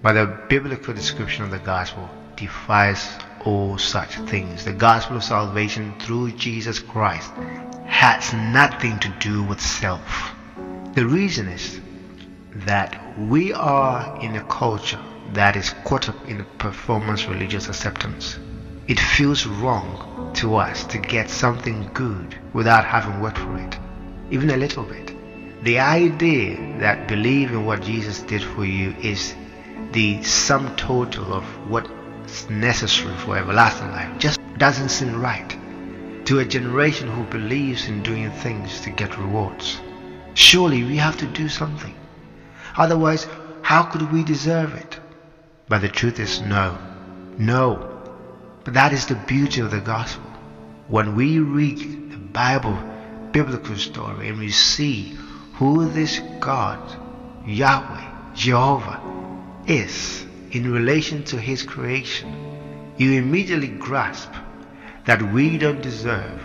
But 0.00 0.12
the 0.12 0.38
biblical 0.48 0.94
description 0.94 1.44
of 1.44 1.50
the 1.50 1.58
gospel 1.58 2.08
defies 2.36 3.08
all 3.44 3.78
such 3.78 4.14
things. 4.30 4.64
The 4.64 4.72
gospel 4.72 5.16
of 5.16 5.24
salvation 5.24 5.94
through 5.98 6.32
Jesus 6.32 6.78
Christ 6.78 7.32
has 7.86 8.32
nothing 8.32 8.98
to 9.00 9.08
do 9.18 9.42
with 9.42 9.60
self. 9.60 10.32
The 10.94 11.06
reason 11.06 11.48
is 11.48 11.80
that 12.66 13.18
we 13.18 13.52
are 13.52 14.20
in 14.22 14.36
a 14.36 14.44
culture 14.44 15.00
that 15.32 15.56
is 15.56 15.74
caught 15.84 16.08
up 16.08 16.28
in 16.28 16.44
performance 16.58 17.26
religious 17.26 17.68
acceptance. 17.68 18.38
It 18.86 19.00
feels 19.00 19.46
wrong 19.46 20.32
to 20.34 20.56
us 20.56 20.84
to 20.84 20.98
get 20.98 21.28
something 21.28 21.90
good 21.92 22.38
without 22.52 22.84
having 22.84 23.20
worked 23.20 23.38
for 23.38 23.58
it, 23.58 23.78
even 24.30 24.50
a 24.50 24.56
little 24.56 24.84
bit. 24.84 25.12
The 25.64 25.80
idea 25.80 26.78
that 26.78 27.08
believing 27.08 27.66
what 27.66 27.82
Jesus 27.82 28.22
did 28.22 28.42
for 28.42 28.64
you 28.64 28.94
is 29.02 29.34
the 29.92 30.22
sum 30.22 30.74
total 30.76 31.32
of 31.32 31.44
what's 31.68 32.48
necessary 32.50 33.14
for 33.16 33.36
everlasting 33.36 33.90
life 33.90 34.18
just 34.18 34.40
doesn't 34.58 34.90
seem 34.90 35.20
right 35.20 35.56
to 36.26 36.40
a 36.40 36.44
generation 36.44 37.08
who 37.08 37.24
believes 37.24 37.88
in 37.88 38.02
doing 38.02 38.30
things 38.30 38.80
to 38.82 38.90
get 38.90 39.16
rewards. 39.16 39.80
Surely 40.34 40.84
we 40.84 40.96
have 40.96 41.16
to 41.16 41.26
do 41.26 41.48
something. 41.48 41.94
Otherwise, 42.76 43.26
how 43.62 43.82
could 43.82 44.12
we 44.12 44.22
deserve 44.22 44.74
it? 44.74 44.98
But 45.68 45.80
the 45.80 45.88
truth 45.88 46.20
is 46.20 46.40
no. 46.40 46.76
No. 47.38 47.98
But 48.64 48.74
that 48.74 48.92
is 48.92 49.06
the 49.06 49.14
beauty 49.14 49.60
of 49.60 49.70
the 49.70 49.80
gospel. 49.80 50.30
When 50.88 51.16
we 51.16 51.38
read 51.38 51.78
the 52.10 52.16
Bible, 52.16 52.78
biblical 53.32 53.76
story, 53.76 54.28
and 54.28 54.38
we 54.38 54.50
see 54.50 55.16
who 55.54 55.88
this 55.88 56.20
God, 56.40 56.78
Yahweh, 57.46 58.34
Jehovah, 58.34 59.00
is 59.68 60.24
in 60.52 60.72
relation 60.72 61.22
to 61.24 61.38
his 61.38 61.62
creation, 61.62 62.32
you 62.96 63.12
immediately 63.12 63.68
grasp 63.68 64.32
that 65.04 65.22
we 65.32 65.58
don't 65.58 65.82
deserve 65.82 66.40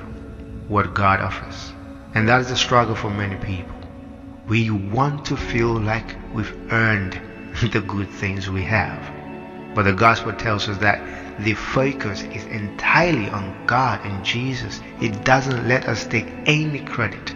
what 0.67 0.93
God 0.93 1.19
offers. 1.19 1.73
And 2.13 2.27
that 2.29 2.41
is 2.41 2.49
the 2.49 2.57
struggle 2.57 2.95
for 2.95 3.09
many 3.09 3.35
people. 3.37 3.75
We 4.47 4.69
want 4.69 5.25
to 5.25 5.37
feel 5.37 5.73
like 5.73 6.15
we've 6.33 6.53
earned 6.71 7.19
the 7.71 7.81
good 7.81 8.09
things 8.09 8.49
we 8.49 8.63
have. 8.63 9.11
But 9.73 9.83
the 9.83 9.93
gospel 9.93 10.33
tells 10.33 10.69
us 10.69 10.77
that 10.79 11.01
the 11.39 11.53
focus 11.53 12.21
is 12.23 12.43
entirely 12.45 13.29
on 13.29 13.65
God 13.65 14.05
and 14.05 14.23
Jesus. 14.23 14.81
It 15.01 15.23
doesn't 15.25 15.67
let 15.67 15.87
us 15.87 16.05
take 16.05 16.27
any 16.45 16.79
credit. 16.79 17.35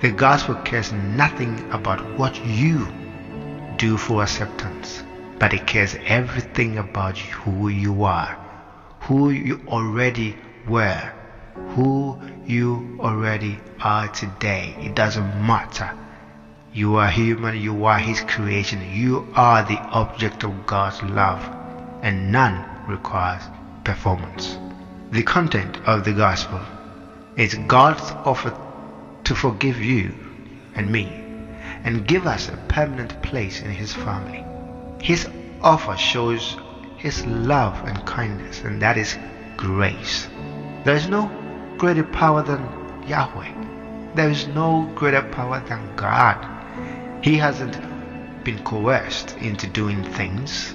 The 0.00 0.12
gospel 0.12 0.54
cares 0.56 0.92
nothing 0.92 1.70
about 1.72 2.18
what 2.18 2.36
you 2.46 2.86
do 3.76 3.96
for 3.96 4.22
acceptance, 4.22 5.02
but 5.38 5.52
it 5.52 5.66
cares 5.66 5.96
everything 6.06 6.78
about 6.78 7.18
who 7.18 7.68
you 7.68 8.04
are, 8.04 8.38
who 9.00 9.30
you 9.30 9.60
already 9.68 10.36
were, 10.66 11.12
who 11.74 12.18
you 12.46 12.98
already 13.00 13.58
are 13.80 14.08
today. 14.08 14.74
It 14.80 14.94
doesn't 14.94 15.46
matter 15.46 15.90
you 16.76 16.96
are 16.96 17.08
human, 17.08 17.56
you 17.56 17.86
are 17.86 17.98
His 17.98 18.20
creation, 18.20 18.82
you 18.92 19.26
are 19.34 19.62
the 19.62 19.78
object 19.78 20.44
of 20.44 20.66
God's 20.66 21.02
love, 21.02 21.42
and 22.02 22.30
none 22.30 22.66
requires 22.86 23.42
performance. 23.82 24.58
The 25.10 25.22
content 25.22 25.78
of 25.86 26.04
the 26.04 26.12
gospel 26.12 26.60
is 27.36 27.54
God's 27.66 28.10
offer 28.26 28.54
to 29.24 29.34
forgive 29.34 29.80
you 29.80 30.14
and 30.74 30.92
me 30.92 31.06
and 31.82 32.06
give 32.06 32.26
us 32.26 32.50
a 32.50 32.58
permanent 32.68 33.22
place 33.22 33.62
in 33.62 33.70
His 33.70 33.94
family. 33.94 34.44
His 35.00 35.28
offer 35.62 35.96
shows 35.96 36.56
His 36.96 37.24
love 37.26 37.86
and 37.86 38.04
kindness, 38.06 38.62
and 38.62 38.80
that 38.82 38.96
is 38.96 39.16
grace. 39.56 40.28
There 40.84 40.96
is 40.96 41.08
no 41.08 41.30
greater 41.78 42.04
power 42.04 42.42
than 42.42 42.62
Yahweh. 43.06 43.52
There 44.14 44.30
is 44.30 44.46
no 44.48 44.90
greater 44.94 45.22
power 45.22 45.60
than 45.68 45.94
God. 45.96 46.38
He 47.22 47.36
hasn't 47.36 47.78
been 48.44 48.62
coerced 48.64 49.36
into 49.38 49.66
doing 49.66 50.02
things. 50.04 50.74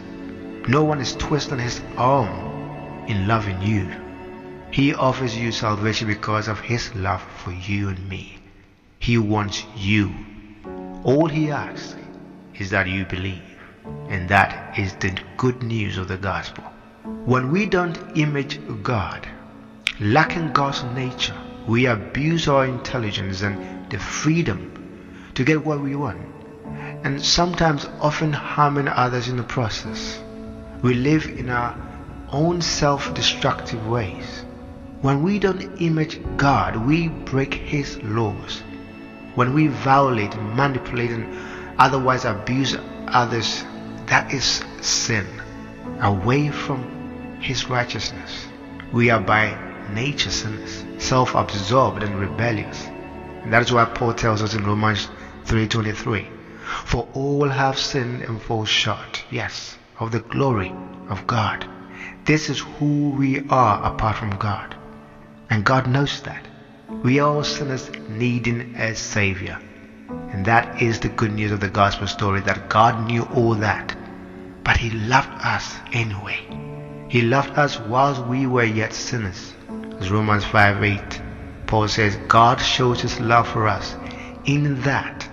No 0.67 0.83
one 0.83 1.01
is 1.01 1.15
twisting 1.15 1.59
his 1.59 1.81
arm 1.97 3.07
in 3.07 3.27
loving 3.27 3.61
you. 3.61 3.89
He 4.71 4.93
offers 4.93 5.35
you 5.35 5.51
salvation 5.51 6.07
because 6.07 6.47
of 6.47 6.59
his 6.59 6.93
love 6.95 7.21
for 7.43 7.51
you 7.51 7.89
and 7.89 8.09
me. 8.09 8.37
He 8.99 9.17
wants 9.17 9.65
you. 9.75 10.13
All 11.03 11.27
he 11.27 11.49
asks 11.49 11.95
is 12.55 12.69
that 12.69 12.87
you 12.87 13.05
believe. 13.05 13.50
And 14.09 14.27
that 14.29 14.77
is 14.77 14.93
the 14.95 15.17
good 15.37 15.63
news 15.63 15.97
of 15.97 16.07
the 16.07 16.17
gospel. 16.17 16.63
When 17.25 17.51
we 17.51 17.65
don't 17.65 18.17
image 18.17 18.59
God, 18.83 19.27
lacking 19.99 20.53
God's 20.53 20.83
nature, 20.95 21.37
we 21.67 21.85
abuse 21.85 22.47
our 22.47 22.65
intelligence 22.65 23.41
and 23.41 23.89
the 23.89 23.99
freedom 23.99 24.71
to 25.35 25.43
get 25.43 25.65
what 25.65 25.81
we 25.81 25.95
want 25.95 26.21
and 27.03 27.23
sometimes 27.23 27.85
often 27.99 28.31
harming 28.31 28.87
others 28.87 29.27
in 29.27 29.37
the 29.37 29.43
process. 29.43 30.21
We 30.81 30.93
live 30.93 31.25
in 31.25 31.49
our 31.49 31.75
own 32.31 32.61
self-destructive 32.61 33.87
ways. 33.87 34.45
When 35.01 35.23
we 35.23 35.39
don't 35.39 35.81
image 35.81 36.19
God, 36.37 36.75
we 36.75 37.07
break 37.07 37.53
His 37.53 38.01
laws. 38.03 38.61
When 39.35 39.53
we 39.53 39.67
violate, 39.67 40.35
manipulate, 40.37 41.11
and 41.11 41.79
otherwise 41.79 42.25
abuse 42.25 42.75
others, 43.07 43.63
that 44.11 44.33
is 44.33 44.61
sin. 44.81 45.25
Away 46.01 46.49
from 46.49 47.39
His 47.39 47.69
righteousness. 47.69 48.45
We 48.91 49.09
are 49.09 49.21
by 49.21 49.57
nature 49.93 50.29
sinners, 50.29 50.83
self-absorbed 50.97 52.03
and 52.03 52.19
rebellious. 52.19 52.87
And 53.43 53.53
that 53.53 53.61
is 53.61 53.71
why 53.71 53.85
Paul 53.85 54.13
tells 54.13 54.41
us 54.41 54.53
in 54.53 54.65
Romans 54.65 55.07
3.23 55.45 56.27
for 56.85 57.07
all 57.13 57.47
have 57.47 57.77
sinned 57.77 58.23
and 58.23 58.41
fall 58.41 58.65
short, 58.65 59.23
yes, 59.31 59.77
of 59.99 60.11
the 60.11 60.19
glory 60.19 60.73
of 61.07 61.25
God. 61.25 61.65
This 62.25 62.49
is 62.49 62.59
who 62.59 63.11
we 63.11 63.47
are 63.47 63.93
apart 63.93 64.17
from 64.17 64.35
God. 64.37 64.75
And 65.49 65.65
God 65.65 65.87
knows 65.87 66.21
that. 66.23 66.45
We 67.03 67.19
are 67.19 67.29
all 67.29 67.43
sinners 67.45 67.89
needing 68.09 68.75
a 68.75 68.93
Savior. 68.93 69.57
And 70.09 70.45
that 70.45 70.81
is 70.81 70.99
the 70.99 71.09
good 71.09 71.31
news 71.31 71.51
of 71.51 71.61
the 71.61 71.69
gospel 71.69 72.07
story 72.07 72.41
that 72.41 72.69
God 72.69 73.07
knew 73.07 73.23
all 73.35 73.55
that. 73.55 73.95
But 74.63 74.77
He 74.77 74.89
loved 74.91 75.29
us 75.43 75.75
anyway. 75.93 76.39
He 77.09 77.21
loved 77.21 77.57
us 77.57 77.79
whilst 77.79 78.25
we 78.25 78.45
were 78.47 78.63
yet 78.63 78.93
sinners. 78.93 79.53
As 79.99 80.11
Romans 80.11 80.45
5 80.45 80.83
8, 80.83 81.21
Paul 81.67 81.87
says, 81.87 82.15
God 82.27 82.59
shows 82.59 83.01
His 83.01 83.19
love 83.19 83.47
for 83.47 83.67
us 83.67 83.95
in 84.45 84.81
that 84.81 85.27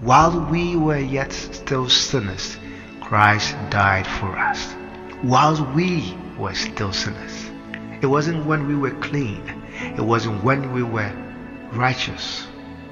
while 0.00 0.46
we 0.50 0.76
were 0.76 0.98
yet 0.98 1.32
still 1.32 1.88
sinners, 1.88 2.56
Christ 3.00 3.54
died 3.70 4.06
for 4.06 4.36
us. 4.36 4.74
Whilst 5.22 5.62
we 5.74 6.14
were 6.38 6.54
still 6.54 6.92
sinners. 6.92 7.50
It 8.00 8.06
wasn't 8.06 8.44
when 8.46 8.66
we 8.66 8.74
were 8.74 8.98
clean. 9.00 9.42
It 9.96 10.00
wasn't 10.00 10.42
when 10.42 10.72
we 10.72 10.82
were 10.82 11.12
righteous. 11.72 12.46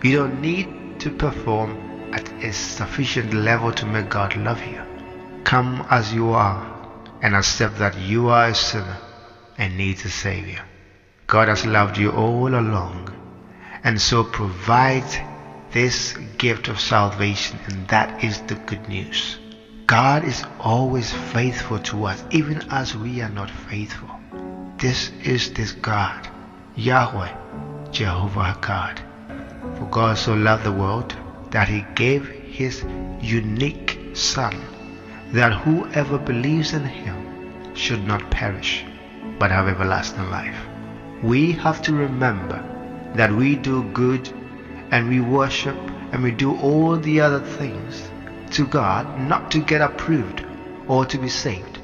You 0.05 0.17
don't 0.19 0.41
need 0.41 1.01
to 1.01 1.11
perform 1.11 2.13
at 2.13 2.33
a 2.45 2.53
sufficient 2.53 3.35
level 3.35 3.73
to 3.73 3.87
make 3.87 4.09
God 4.09 4.37
love 4.37 4.65
you. 4.65 4.81
Come 5.45 5.87
as 5.91 6.13
you 6.13 6.31
are 6.31 6.67
and 7.23 7.35
accept 7.35 7.79
that 7.79 7.99
you 7.99 8.29
are 8.29 8.49
a 8.49 8.55
sinner 8.55 8.99
and 9.59 9.77
need 9.77 9.97
a 10.05 10.09
Savior. 10.09 10.65
God 11.27 11.49
has 11.49 11.67
loved 11.67 11.99
you 11.99 12.11
all 12.11 12.55
along 12.55 13.11
and 13.85 14.01
so 14.01 14.25
provides 14.25 15.19
this 15.73 16.15
gift 16.37 16.69
of 16.69 16.81
salvation, 16.81 17.59
and 17.67 17.87
that 17.89 18.25
is 18.25 18.41
the 18.43 18.57
good 18.57 18.89
news. 18.89 19.39
God 19.87 20.25
is 20.25 20.45
always 20.59 21.13
faithful 21.13 21.79
to 21.81 22.07
us, 22.07 22.23
even 22.31 22.63
as 22.71 22.97
we 22.97 23.23
are 23.23 23.29
not 23.29 23.51
faithful. 23.51 24.09
This 24.77 25.11
is 25.23 25.53
this 25.53 25.73
God, 25.73 26.29
Yahweh, 26.77 27.33
Jehovah 27.91 28.57
God. 28.61 29.01
For 29.77 29.87
God 29.87 30.19
so 30.19 30.35
loved 30.35 30.65
the 30.65 30.73
world 30.73 31.15
that 31.51 31.69
he 31.69 31.85
gave 31.95 32.27
his 32.27 32.85
unique 33.21 33.99
Son, 34.13 34.55
that 35.33 35.53
whoever 35.53 36.19
believes 36.19 36.73
in 36.73 36.85
him 36.85 37.75
should 37.75 38.05
not 38.07 38.31
perish, 38.31 38.85
but 39.39 39.51
have 39.51 39.69
everlasting 39.69 40.31
life. 40.31 40.57
We 41.23 41.53
have 41.53 41.83
to 41.83 41.93
remember 41.93 42.63
that 43.15 43.33
we 43.33 43.57
do 43.57 43.85
good 43.93 44.29
and 44.91 45.09
we 45.09 45.21
worship 45.21 45.77
and 46.13 46.23
we 46.23 46.33
do 46.33 46.57
all 46.59 46.97
the 46.97 47.21
other 47.21 47.41
things 47.41 48.11
to 48.53 48.67
God 48.67 49.21
not 49.21 49.51
to 49.53 49.61
get 49.61 49.81
approved 49.81 50.45
or 50.89 51.05
to 51.07 51.19
be 51.19 51.29
saved, 51.29 51.79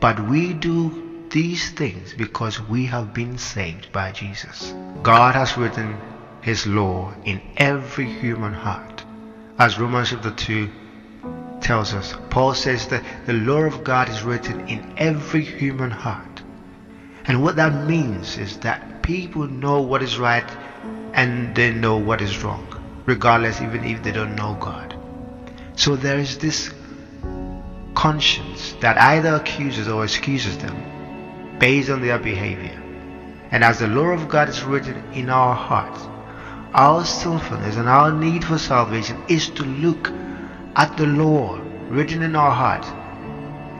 but 0.00 0.28
we 0.28 0.52
do 0.52 1.26
these 1.30 1.70
things 1.70 2.12
because 2.12 2.60
we 2.60 2.84
have 2.86 3.14
been 3.14 3.38
saved 3.38 3.90
by 3.92 4.12
Jesus. 4.12 4.74
God 5.02 5.34
has 5.34 5.56
written 5.56 5.96
His 6.42 6.66
law 6.66 7.14
in 7.24 7.40
every 7.56 8.06
human 8.06 8.52
heart. 8.52 9.02
As 9.58 9.78
Romans 9.78 10.10
chapter 10.10 10.30
2 10.30 10.70
tells 11.64 11.94
us, 11.94 12.14
Paul 12.30 12.54
says 12.54 12.86
that 12.88 13.02
the 13.26 13.32
law 13.32 13.62
of 13.62 13.82
God 13.82 14.08
is 14.08 14.22
written 14.22 14.68
in 14.68 14.94
every 14.96 15.42
human 15.42 15.90
heart. 15.90 16.42
And 17.24 17.42
what 17.42 17.56
that 17.56 17.88
means 17.88 18.38
is 18.38 18.58
that 18.58 19.02
people 19.02 19.48
know 19.48 19.80
what 19.80 20.02
is 20.02 20.18
right 20.18 20.48
and 21.14 21.54
they 21.56 21.72
know 21.72 21.96
what 21.96 22.20
is 22.20 22.44
wrong, 22.44 22.66
regardless, 23.06 23.60
even 23.62 23.82
if 23.82 24.02
they 24.02 24.12
don't 24.12 24.36
know 24.36 24.56
God. 24.60 24.96
So 25.74 25.96
there 25.96 26.18
is 26.18 26.38
this 26.38 26.72
conscience 27.94 28.74
that 28.80 28.98
either 28.98 29.34
accuses 29.34 29.88
or 29.88 30.04
excuses 30.04 30.58
them 30.58 31.58
based 31.58 31.88
on 31.88 32.02
their 32.02 32.18
behavior. 32.18 32.80
And 33.50 33.64
as 33.64 33.78
the 33.78 33.88
law 33.88 34.08
of 34.08 34.28
God 34.28 34.48
is 34.48 34.62
written 34.62 35.02
in 35.12 35.30
our 35.30 35.54
hearts, 35.54 36.02
our 36.74 37.04
sinfulness 37.04 37.76
and 37.76 37.88
our 37.88 38.12
need 38.12 38.44
for 38.44 38.58
salvation 38.58 39.22
is 39.28 39.48
to 39.50 39.62
look 39.64 40.10
at 40.76 40.96
the 40.96 41.06
law 41.06 41.63
written 41.88 42.22
in 42.22 42.36
our 42.36 42.50
heart. 42.50 42.84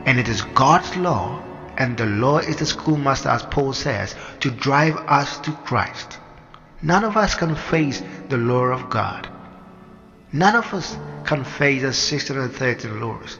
And 0.05 0.19
it 0.19 0.27
is 0.27 0.41
God's 0.41 0.95
law, 0.97 1.41
and 1.77 1.97
the 1.97 2.05
law 2.05 2.37
is 2.37 2.57
the 2.57 2.65
schoolmaster, 2.65 3.29
as 3.29 3.43
Paul 3.43 3.73
says, 3.73 4.15
to 4.41 4.51
drive 4.51 4.95
us 4.95 5.37
to 5.39 5.51
Christ. 5.51 6.19
None 6.81 7.03
of 7.03 7.17
us 7.17 7.35
can 7.35 7.55
face 7.55 8.01
the 8.29 8.37
law 8.37 8.65
of 8.65 8.89
God. 8.89 9.27
None 10.31 10.55
of 10.55 10.73
us 10.73 10.97
can 11.25 11.43
face 11.43 11.81
the 11.81 11.93
613 11.93 13.01
laws 13.01 13.39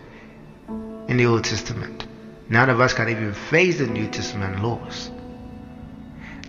in 1.07 1.17
the 1.17 1.25
Old 1.25 1.43
Testament. 1.43 2.07
None 2.49 2.69
of 2.69 2.79
us 2.79 2.93
can 2.93 3.09
even 3.09 3.33
face 3.33 3.79
the 3.79 3.87
New 3.87 4.07
Testament 4.07 4.63
laws. 4.63 5.11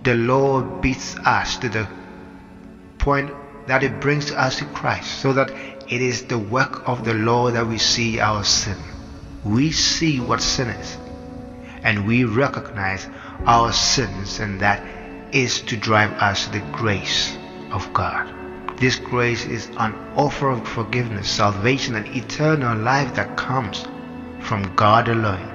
The 0.05 0.15
law 0.15 0.63
beats 0.63 1.17
us 1.19 1.57
to 1.59 1.69
the 1.69 1.89
point 2.99 3.31
that 3.67 3.83
it 3.83 4.01
brings 4.01 4.31
us 4.31 4.59
to 4.59 4.65
Christ, 4.67 5.21
so 5.21 5.33
that 5.33 5.51
it 5.89 6.03
is 6.03 6.25
the 6.25 6.39
work 6.39 6.89
of 6.89 7.05
the 7.05 7.15
law 7.15 7.49
that 7.51 7.67
we 7.67 7.79
see 7.79 8.19
our 8.19 8.43
sin. 8.43 8.77
We 9.45 9.71
see 9.71 10.19
what 10.19 10.43
sin 10.43 10.69
is, 10.69 10.99
and 11.85 12.09
we 12.09 12.25
recognize 12.25 13.07
our 13.45 13.73
sins, 13.73 14.41
and 14.41 14.61
that 14.61 14.83
is 15.33 15.61
to 15.63 15.77
drive 15.77 16.11
us 16.15 16.47
to 16.47 16.53
the 16.53 16.67
grace 16.73 17.37
of 17.71 17.93
God. 17.93 18.33
This 18.79 18.97
grace 18.97 19.47
is 19.47 19.69
an 19.79 19.95
offer 20.17 20.51
of 20.51 20.67
forgiveness, 20.67 21.31
salvation, 21.31 21.95
and 21.95 22.07
eternal 22.17 22.77
life 22.77 23.15
that 23.15 23.37
comes 23.37 23.87
from 24.41 24.75
God 24.75 25.09
alone. 25.09 25.53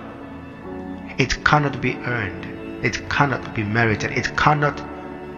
It 1.17 1.44
cannot 1.44 1.82
be 1.82 1.96
earned, 1.98 2.86
it 2.86 3.10
cannot 3.10 3.54
be 3.54 3.63
merited, 3.63 4.12
it 4.12 4.38
cannot 4.38 4.82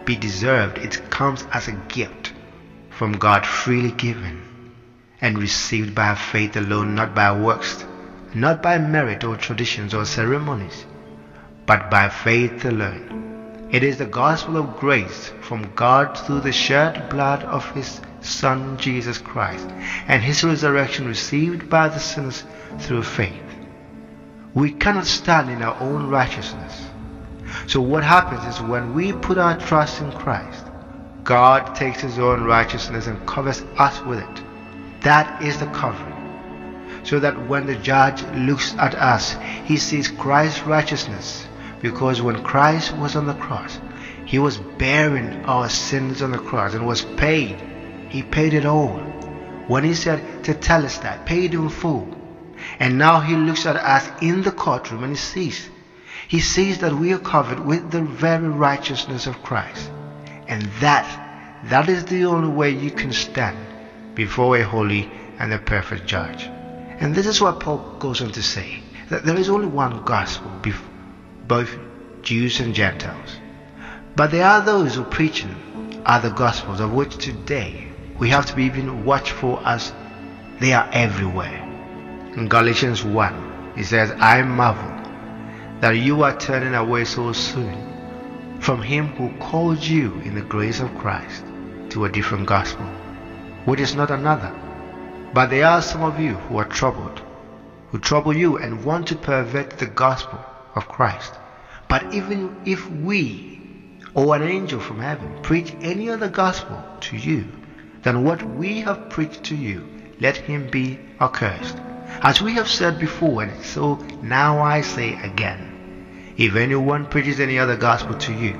be 0.05 0.15
deserved. 0.15 0.77
It 0.77 1.09
comes 1.09 1.45
as 1.51 1.67
a 1.67 1.79
gift 1.89 2.33
from 2.91 3.13
God, 3.13 3.43
freely 3.43 3.91
given 3.91 4.52
and 5.23 5.39
received 5.39 5.95
by 5.95 6.13
faith 6.13 6.57
alone, 6.57 6.93
not 6.93 7.15
by 7.15 7.31
works, 7.31 7.85
not 8.35 8.61
by 8.61 8.77
merit 8.77 9.23
or 9.23 9.37
traditions 9.37 9.93
or 9.93 10.03
ceremonies, 10.03 10.85
but 11.65 11.89
by 11.89 12.09
faith 12.09 12.65
alone. 12.65 13.69
It 13.71 13.83
is 13.83 13.97
the 13.97 14.05
gospel 14.05 14.57
of 14.57 14.77
grace 14.81 15.31
from 15.39 15.71
God 15.75 16.17
through 16.17 16.41
the 16.41 16.51
shed 16.51 17.09
blood 17.09 17.41
of 17.43 17.71
His 17.71 18.01
Son 18.19 18.77
Jesus 18.77 19.17
Christ 19.17 19.65
and 20.09 20.21
His 20.21 20.43
resurrection 20.43 21.07
received 21.07 21.69
by 21.69 21.87
the 21.87 21.99
sinners 21.99 22.43
through 22.79 23.03
faith. 23.03 23.41
We 24.53 24.73
cannot 24.73 25.05
stand 25.05 25.49
in 25.49 25.63
our 25.63 25.79
own 25.79 26.09
righteousness. 26.09 26.85
So 27.67 27.79
what 27.79 28.03
happens 28.03 28.43
is 28.53 28.61
when 28.61 28.93
we 28.93 29.13
put 29.13 29.37
our 29.37 29.57
trust 29.57 30.01
in 30.01 30.11
Christ, 30.11 30.65
God 31.23 31.75
takes 31.75 32.01
His 32.01 32.19
own 32.19 32.43
righteousness 32.43 33.07
and 33.07 33.25
covers 33.25 33.61
us 33.77 34.01
with 34.01 34.19
it. 34.19 34.42
That 35.03 35.43
is 35.43 35.59
the 35.59 35.67
covering. 35.67 36.11
So 37.03 37.19
that 37.19 37.47
when 37.47 37.65
the 37.65 37.75
judge 37.75 38.23
looks 38.35 38.73
at 38.75 38.95
us, 38.95 39.35
he 39.65 39.75
sees 39.75 40.07
Christ's 40.07 40.63
righteousness 40.63 41.45
because 41.81 42.21
when 42.21 42.41
Christ 42.43 42.95
was 42.95 43.17
on 43.17 43.27
the 43.27 43.33
cross, 43.33 43.79
he 44.25 44.39
was 44.39 44.57
bearing 44.57 45.43
our 45.43 45.67
sins 45.67 46.21
on 46.21 46.31
the 46.31 46.37
cross 46.37 46.73
and 46.73 46.87
was 46.87 47.01
paid. 47.01 47.59
He 48.09 48.23
paid 48.23 48.53
it 48.53 48.65
all. 48.65 48.99
When 49.67 49.83
he 49.83 49.93
said 49.93 50.45
to 50.45 50.53
tell 50.53 50.85
us 50.85 50.97
that, 50.99 51.25
paid 51.25 51.53
in 51.53 51.67
full. 51.67 52.07
And 52.79 52.97
now 52.97 53.19
he 53.19 53.35
looks 53.35 53.65
at 53.65 53.75
us 53.75 54.09
in 54.21 54.43
the 54.43 54.51
courtroom 54.51 55.03
and 55.03 55.11
he 55.11 55.17
sees. 55.17 55.69
He 56.29 56.39
sees 56.39 56.77
that 56.77 56.93
we 56.93 57.11
are 57.11 57.19
covered 57.19 57.59
with 57.59 57.91
the 57.91 58.01
very 58.01 58.47
righteousness 58.47 59.27
of 59.27 59.43
Christ. 59.43 59.91
And 60.47 60.61
that, 60.79 61.05
that 61.65 61.89
is 61.89 62.05
the 62.05 62.23
only 62.25 62.47
way 62.47 62.69
you 62.69 62.91
can 62.91 63.11
stand 63.11 63.72
before 64.15 64.57
a 64.57 64.63
holy 64.63 65.09
and 65.39 65.53
a 65.53 65.59
perfect 65.59 66.05
judge. 66.05 66.43
And 66.99 67.13
this 67.13 67.25
is 67.25 67.41
what 67.41 67.59
Paul 67.59 67.95
goes 67.99 68.21
on 68.21 68.31
to 68.31 68.43
say, 68.43 68.81
that 69.09 69.25
there 69.25 69.37
is 69.37 69.49
only 69.49 69.67
one 69.67 70.03
gospel 70.03 70.51
both 71.47 71.77
Jews 72.21 72.59
and 72.59 72.73
Gentiles. 72.73 73.37
But 74.15 74.31
there 74.31 74.47
are 74.47 74.61
those 74.61 74.95
who 74.95 75.03
preach 75.03 75.45
other 76.05 76.29
gospels 76.29 76.79
of 76.79 76.93
which 76.93 77.17
today 77.17 77.87
we 78.19 78.29
have 78.29 78.45
to 78.45 78.55
be 78.55 78.63
even 78.63 79.05
watchful 79.05 79.59
as 79.65 79.91
they 80.59 80.73
are 80.73 80.87
everywhere. 80.93 81.61
In 82.35 82.47
Galatians 82.47 83.03
1, 83.03 83.73
he 83.75 83.83
says, 83.83 84.11
I 84.17 84.41
marvel 84.43 84.91
that 85.81 85.91
you 85.91 86.23
are 86.23 86.37
turning 86.37 86.75
away 86.75 87.05
so 87.05 87.33
soon 87.33 88.57
from 88.59 88.81
him 88.81 89.07
who 89.09 89.29
called 89.39 89.83
you 89.83 90.13
in 90.23 90.35
the 90.35 90.41
grace 90.41 90.79
of 90.79 90.95
Christ 90.97 91.43
to 91.89 92.05
a 92.05 92.09
different 92.09 92.45
gospel, 92.45 92.87
which 93.65 93.79
is 93.79 93.95
not 93.95 94.11
another. 94.11 94.51
But 95.33 95.49
there 95.49 95.67
are 95.67 95.81
some 95.81 96.03
of 96.03 96.19
you 96.19 96.35
who 96.35 96.57
are 96.57 96.65
troubled, 96.65 97.21
who 97.89 97.99
trouble 97.99 98.35
you 98.35 98.57
and 98.57 98.83
want 98.83 99.07
to 99.07 99.15
pervert 99.15 99.71
the 99.71 99.87
gospel 99.87 100.39
of 100.75 100.87
Christ. 100.87 101.33
But 101.87 102.13
even 102.13 102.55
if 102.65 102.89
we 102.89 103.61
or 104.13 104.35
an 104.35 104.43
angel 104.43 104.79
from 104.79 104.99
heaven 104.99 105.31
preach 105.41 105.73
any 105.81 106.09
other 106.09 106.29
gospel 106.29 106.83
to 107.01 107.17
you 107.17 107.45
than 108.03 108.23
what 108.23 108.43
we 108.43 108.81
have 108.81 109.09
preached 109.09 109.43
to 109.45 109.55
you, 109.55 109.87
let 110.19 110.37
him 110.37 110.69
be 110.69 110.99
accursed. 111.19 111.77
As 112.21 112.41
we 112.41 112.53
have 112.53 112.67
said 112.67 112.99
before, 112.99 113.43
and 113.43 113.63
so 113.65 113.95
now 114.21 114.61
I 114.61 114.81
say 114.81 115.13
again, 115.23 116.33
If 116.37 116.55
anyone 116.55 117.05
preaches 117.05 117.39
any 117.39 117.59
other 117.59 117.75
gospel 117.75 118.15
to 118.17 118.33
you 118.33 118.59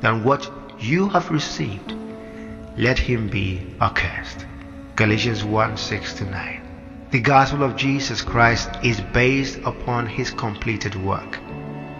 than 0.00 0.24
what 0.24 0.50
you 0.78 1.08
have 1.08 1.30
received, 1.30 1.94
let 2.80 2.98
him 2.98 3.28
be 3.28 3.60
accursed. 3.82 4.46
Galatians 4.96 5.44
1 5.44 5.76
6 5.76 6.14
to 6.14 6.24
9. 6.24 7.08
The 7.10 7.20
gospel 7.20 7.62
of 7.62 7.76
Jesus 7.76 8.22
Christ 8.22 8.70
is 8.82 8.98
based 9.12 9.58
upon 9.66 10.06
his 10.06 10.30
completed 10.30 10.94
work. 10.94 11.38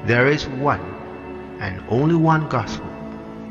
There 0.07 0.27
is 0.27 0.47
one 0.47 0.81
and 1.61 1.85
only 1.91 2.15
one 2.15 2.49
gospel. 2.49 2.87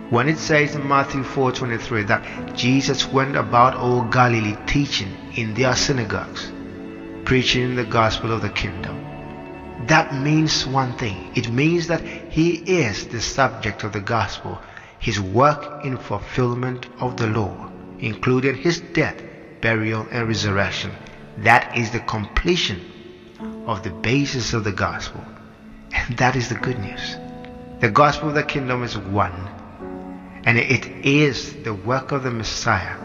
When 0.09 0.27
it 0.27 0.39
says 0.39 0.73
in 0.73 0.87
Matthew 0.87 1.21
4:23 1.21 2.07
that 2.07 2.55
Jesus 2.55 3.05
went 3.05 3.35
about 3.35 3.75
all 3.75 4.01
Galilee 4.01 4.57
teaching 4.65 5.11
in 5.35 5.53
their 5.53 5.75
synagogues, 5.75 6.51
preaching 7.25 7.75
the 7.75 7.85
gospel 7.99 8.31
of 8.31 8.41
the 8.41 8.55
kingdom, 8.63 8.97
that 9.85 10.15
means 10.15 10.65
one 10.65 10.93
thing. 10.93 11.31
It 11.35 11.51
means 11.51 11.85
that 11.87 12.01
he 12.29 12.49
is 12.81 13.05
the 13.05 13.21
subject 13.21 13.83
of 13.83 13.93
the 13.93 14.05
gospel, 14.17 14.59
his 14.99 15.19
work 15.19 15.85
in 15.85 15.97
fulfillment 15.97 16.87
of 16.99 17.17
the 17.17 17.27
law, 17.27 17.71
including 17.99 18.55
his 18.55 18.81
death, 18.93 19.21
burial, 19.61 20.05
and 20.11 20.27
resurrection. 20.27 20.91
That 21.37 21.77
is 21.77 21.91
the 21.91 22.01
completion 22.01 22.81
of 23.65 23.83
the 23.83 23.89
basis 23.89 24.53
of 24.53 24.63
the 24.63 24.71
gospel. 24.71 25.23
And 25.91 26.17
that 26.17 26.35
is 26.35 26.49
the 26.49 26.55
good 26.55 26.79
news. 26.79 27.17
The 27.79 27.89
gospel 27.89 28.29
of 28.29 28.35
the 28.35 28.43
kingdom 28.43 28.83
is 28.83 28.97
one, 28.97 29.47
and 30.43 30.57
it 30.57 30.85
is 31.05 31.55
the 31.63 31.73
work 31.73 32.11
of 32.11 32.23
the 32.23 32.31
Messiah, 32.31 32.97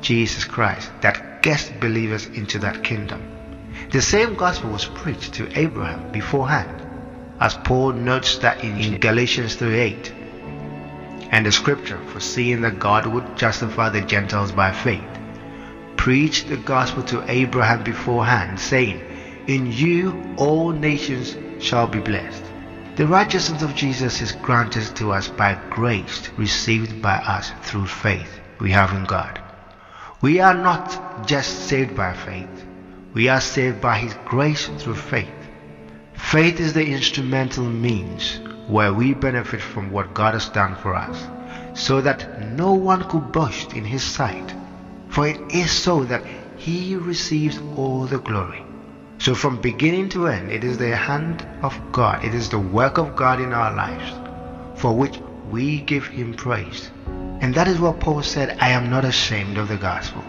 Jesus 0.00 0.44
Christ, 0.44 0.90
that 1.02 1.42
gets 1.42 1.70
believers 1.80 2.26
into 2.26 2.58
that 2.58 2.82
kingdom. 2.82 3.22
The 3.92 4.02
same 4.02 4.34
gospel 4.34 4.70
was 4.70 4.86
preached 4.86 5.34
to 5.34 5.58
Abraham 5.58 6.10
beforehand, 6.10 6.84
as 7.40 7.54
Paul 7.54 7.92
notes 7.92 8.38
that 8.38 8.64
in, 8.64 8.76
in 8.78 8.98
Galatians 8.98 9.56
3:8. 9.56 10.17
And 11.30 11.44
the 11.44 11.52
scripture, 11.52 11.98
foreseeing 12.06 12.62
that 12.62 12.78
God 12.78 13.06
would 13.06 13.36
justify 13.36 13.90
the 13.90 14.00
Gentiles 14.00 14.52
by 14.52 14.72
faith, 14.72 15.04
preached 15.96 16.48
the 16.48 16.56
gospel 16.56 17.02
to 17.04 17.24
Abraham 17.30 17.84
beforehand, 17.84 18.58
saying, 18.58 19.02
In 19.46 19.70
you 19.70 20.34
all 20.36 20.70
nations 20.70 21.36
shall 21.62 21.86
be 21.86 21.98
blessed. 21.98 22.44
The 22.96 23.06
righteousness 23.06 23.62
of 23.62 23.74
Jesus 23.74 24.20
is 24.22 24.32
granted 24.32 24.96
to 24.96 25.12
us 25.12 25.28
by 25.28 25.58
grace 25.70 26.30
received 26.36 27.02
by 27.02 27.16
us 27.16 27.52
through 27.62 27.86
faith 27.86 28.40
we 28.58 28.72
have 28.72 28.92
in 28.92 29.04
God. 29.04 29.40
We 30.20 30.40
are 30.40 30.54
not 30.54 31.26
just 31.26 31.68
saved 31.68 31.94
by 31.94 32.14
faith, 32.14 32.66
we 33.14 33.28
are 33.28 33.40
saved 33.40 33.80
by 33.80 33.98
His 33.98 34.14
grace 34.24 34.66
through 34.78 34.96
faith. 34.96 35.30
Faith 36.14 36.58
is 36.58 36.72
the 36.72 36.86
instrumental 36.86 37.64
means 37.64 38.40
where 38.68 38.92
we 38.92 39.14
benefit 39.14 39.60
from 39.60 39.90
what 39.90 40.14
God 40.14 40.34
has 40.34 40.48
done 40.50 40.76
for 40.76 40.94
us, 40.94 41.26
so 41.74 42.00
that 42.02 42.52
no 42.52 42.74
one 42.74 43.02
could 43.08 43.32
boast 43.32 43.72
in 43.72 43.84
His 43.84 44.04
sight. 44.04 44.54
For 45.08 45.26
it 45.26 45.40
is 45.50 45.72
so 45.72 46.04
that 46.04 46.22
He 46.56 46.94
receives 46.96 47.58
all 47.76 48.04
the 48.04 48.18
glory. 48.18 48.62
So 49.18 49.34
from 49.34 49.60
beginning 49.60 50.10
to 50.10 50.28
end, 50.28 50.52
it 50.52 50.62
is 50.62 50.78
the 50.78 50.94
hand 50.94 51.44
of 51.62 51.76
God, 51.92 52.24
it 52.24 52.34
is 52.34 52.50
the 52.50 52.58
work 52.58 52.98
of 52.98 53.16
God 53.16 53.40
in 53.40 53.52
our 53.52 53.74
lives, 53.74 54.12
for 54.80 54.94
which 54.94 55.18
we 55.50 55.80
give 55.80 56.06
Him 56.06 56.34
praise. 56.34 56.90
And 57.40 57.54
that 57.54 57.68
is 57.68 57.80
what 57.80 58.00
Paul 58.00 58.22
said, 58.22 58.58
I 58.60 58.70
am 58.70 58.90
not 58.90 59.04
ashamed 59.04 59.56
of 59.56 59.68
the 59.68 59.76
gospel. 59.76 60.22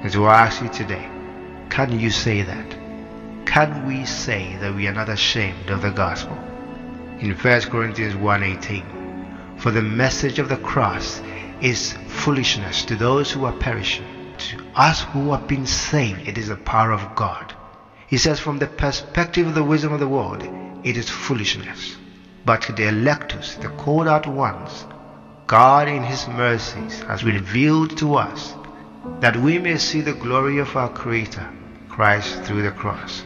And 0.00 0.12
so 0.12 0.24
I 0.24 0.46
ask 0.46 0.62
you 0.62 0.68
today, 0.68 1.08
can 1.70 1.98
you 1.98 2.10
say 2.10 2.42
that? 2.42 2.76
Can 3.46 3.86
we 3.86 4.04
say 4.04 4.56
that 4.60 4.74
we 4.74 4.86
are 4.86 4.92
not 4.92 5.08
ashamed 5.08 5.70
of 5.70 5.82
the 5.82 5.90
gospel? 5.90 6.38
In 7.24 7.32
1 7.32 7.60
Corinthians 7.70 8.12
1.18, 8.16 9.58
For 9.58 9.70
the 9.70 9.80
message 9.80 10.38
of 10.38 10.50
the 10.50 10.58
cross 10.58 11.22
is 11.62 11.94
foolishness 12.06 12.84
to 12.84 12.96
those 12.96 13.30
who 13.30 13.46
are 13.46 13.52
perishing. 13.54 14.04
To 14.36 14.62
us 14.76 15.04
who 15.04 15.32
have 15.32 15.48
been 15.48 15.64
saved, 15.64 16.28
it 16.28 16.36
is 16.36 16.48
the 16.48 16.56
power 16.56 16.92
of 16.92 17.14
God. 17.14 17.54
He 18.08 18.18
says, 18.18 18.40
from 18.40 18.58
the 18.58 18.66
perspective 18.66 19.46
of 19.46 19.54
the 19.54 19.64
wisdom 19.64 19.94
of 19.94 20.00
the 20.00 20.06
world, 20.06 20.42
it 20.84 20.98
is 20.98 21.08
foolishness. 21.08 21.96
But 22.44 22.60
to 22.64 22.72
the 22.72 22.88
electors, 22.88 23.56
the 23.56 23.70
called 23.70 24.06
out 24.06 24.26
ones, 24.26 24.84
God 25.46 25.88
in 25.88 26.02
His 26.02 26.28
mercies 26.28 27.00
has 27.04 27.24
revealed 27.24 27.96
to 27.96 28.16
us 28.16 28.52
that 29.20 29.38
we 29.38 29.58
may 29.58 29.78
see 29.78 30.02
the 30.02 30.12
glory 30.12 30.58
of 30.58 30.76
our 30.76 30.90
Creator, 30.90 31.50
Christ, 31.88 32.42
through 32.42 32.60
the 32.60 32.70
cross. 32.70 33.24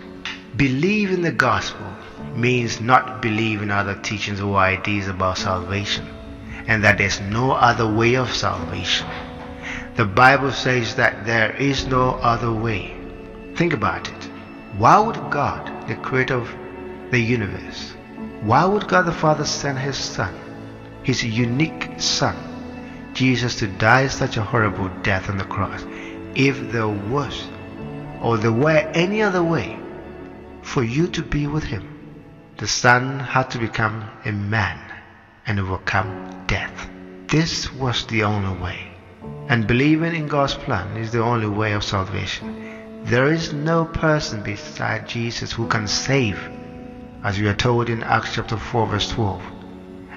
Believe 0.57 1.11
in 1.11 1.23
the 1.23 1.31
gospel 1.31 1.87
means 2.35 2.81
not 2.81 3.21
believe 3.21 3.63
in 3.63 3.71
other 3.71 3.95
teachings 3.95 4.41
or 4.41 4.57
ideas 4.57 5.07
about 5.07 5.39
salvation, 5.39 6.07
and 6.67 6.83
that 6.83 6.99
there's 6.99 7.21
no 7.21 7.53
other 7.53 7.87
way 7.87 8.17
of 8.17 8.33
salvation. 8.35 9.07
The 9.97 10.07
Bible 10.07 10.51
says 10.51 10.95
that 10.95 11.27
there 11.27 11.55
is 11.57 11.87
no 11.87 12.13
other 12.15 12.51
way. 12.51 12.97
Think 13.57 13.73
about 13.73 14.09
it. 14.09 14.25
Why 14.77 14.99
would 14.99 15.31
God, 15.31 15.87
the 15.87 15.97
creator 15.97 16.37
of 16.37 16.51
the 17.11 17.21
universe, 17.21 17.93
why 18.41 18.65
would 18.65 18.89
God 18.89 19.03
the 19.03 19.13
Father 19.13 19.45
send 19.45 19.79
his 19.79 19.97
Son, 19.97 20.35
his 21.03 21.23
unique 21.23 21.91
Son, 21.99 22.37
Jesus, 23.13 23.57
to 23.57 23.67
die 23.67 24.07
such 24.07 24.37
a 24.37 24.43
horrible 24.43 24.89
death 25.03 25.29
on 25.29 25.37
the 25.37 25.45
cross 25.45 25.85
if 26.35 26.73
there 26.73 26.89
was 26.89 27.49
or 28.23 28.39
there 28.39 28.53
were 28.53 28.91
any 28.95 29.23
other 29.23 29.43
way 29.43 29.79
for 30.69 30.85
you 30.85 31.09
to 31.09 31.23
be 31.23 31.47
with 31.47 31.65
him? 31.65 31.83
The 32.59 32.69
Son 32.69 33.21
had 33.21 33.51
to 33.53 33.59
become 33.59 34.05
a 34.27 34.33
man 34.33 34.79
and 35.47 35.59
overcome 35.59 36.45
death. 36.47 36.91
This 37.27 37.73
was 37.73 38.05
the 38.07 38.25
only 38.25 38.61
way. 38.61 38.93
And 39.49 39.67
believing 39.67 40.15
in 40.15 40.29
God's 40.29 40.55
plan 40.55 40.99
is 40.99 41.11
the 41.11 41.23
only 41.23 41.47
way 41.49 41.73
of 41.73 41.83
salvation. 41.83 43.03
There 43.05 43.33
is 43.33 43.55
no 43.55 43.87
person 43.87 44.43
beside 44.43 45.09
Jesus 45.09 45.53
who 45.53 45.67
can 45.69 45.89
save, 45.89 46.39
as 47.25 47.39
we 47.39 47.49
are 47.49 47.55
told 47.55 47.89
in 47.89 48.03
Acts 48.03 48.35
chapter 48.35 48.59
4 48.59 48.87
verse 48.89 49.09
12. 49.09 49.43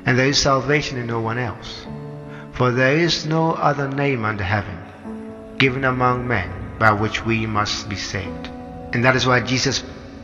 And 0.06 0.20
there 0.20 0.28
is 0.28 0.42
salvation 0.42 0.98
in 0.98 1.08
no 1.08 1.22
one 1.22 1.38
else. 1.38 1.88
For 2.52 2.72
there 2.72 2.98
is 2.98 3.26
no 3.26 3.54
other 3.54 3.88
name 3.88 4.26
under 4.26 4.44
heaven 4.44 4.78
given 5.58 5.86
among 5.86 6.28
men 6.28 6.52
by 6.78 6.92
which 6.92 7.26
we 7.26 7.46
must 7.46 7.88
be 7.88 7.96
saved. 7.96 8.48
And 8.94 9.06
that 9.06 9.16
is 9.16 9.26
why 9.26 9.40
Jesus 9.40 9.84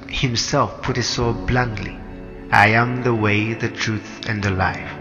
himself 0.10 0.82
put 0.82 0.98
it 0.98 1.04
so 1.04 1.34
bluntly. 1.34 1.98
I 2.52 2.67
am 2.70 3.04
the 3.04 3.13
way, 3.13 3.54
the 3.54 3.70
truth, 3.70 4.28
and 4.28 4.43
the 4.43 4.52
life. 4.52 4.91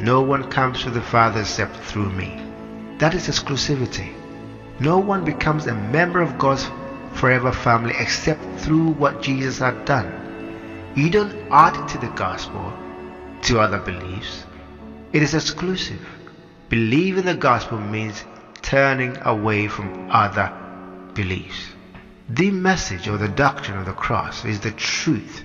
No 0.00 0.20
one 0.20 0.50
comes 0.50 0.82
to 0.82 0.90
the 0.90 1.02
Father 1.02 1.40
except 1.40 1.76
through 1.76 2.10
me. 2.10 2.40
That 2.98 3.14
is 3.14 3.28
exclusivity. 3.28 4.12
No 4.80 4.98
one 4.98 5.24
becomes 5.24 5.66
a 5.66 5.74
member 5.74 6.20
of 6.20 6.38
God's 6.38 6.70
forever 7.12 7.52
family 7.52 7.94
except 7.98 8.42
through 8.60 8.90
what 8.92 9.22
Jesus 9.22 9.58
had 9.58 9.84
done. 9.84 10.12
You 10.94 11.10
don't 11.10 11.34
add 11.50 11.88
to 11.88 11.98
the 11.98 12.12
gospel 12.14 12.72
to 13.42 13.60
other 13.60 13.78
beliefs. 13.78 14.44
It 15.12 15.22
is 15.22 15.34
exclusive. 15.34 16.04
Believe 16.68 17.16
in 17.16 17.26
the 17.26 17.34
gospel 17.34 17.78
means 17.78 18.24
turning 18.62 19.16
away 19.22 19.68
from 19.68 20.10
other 20.10 20.52
beliefs. 21.14 21.75
The 22.28 22.50
message 22.50 23.06
or 23.06 23.18
the 23.18 23.28
doctrine 23.28 23.78
of 23.78 23.86
the 23.86 23.92
cross 23.92 24.44
is 24.44 24.58
the 24.58 24.72
truth 24.72 25.44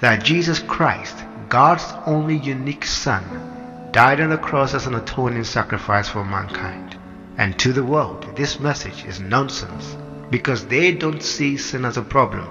that 0.00 0.22
Jesus 0.22 0.58
Christ, 0.58 1.16
God's 1.48 1.90
only 2.04 2.36
unique 2.36 2.84
Son, 2.84 3.88
died 3.92 4.20
on 4.20 4.28
the 4.28 4.36
cross 4.36 4.74
as 4.74 4.86
an 4.86 4.94
atoning 4.94 5.44
sacrifice 5.44 6.10
for 6.10 6.22
mankind. 6.22 6.98
And 7.38 7.58
to 7.60 7.72
the 7.72 7.82
world, 7.82 8.36
this 8.36 8.60
message 8.60 9.06
is 9.06 9.20
nonsense 9.20 9.96
because 10.28 10.66
they 10.66 10.92
don't 10.92 11.22
see 11.22 11.56
sin 11.56 11.86
as 11.86 11.96
a 11.96 12.02
problem. 12.02 12.46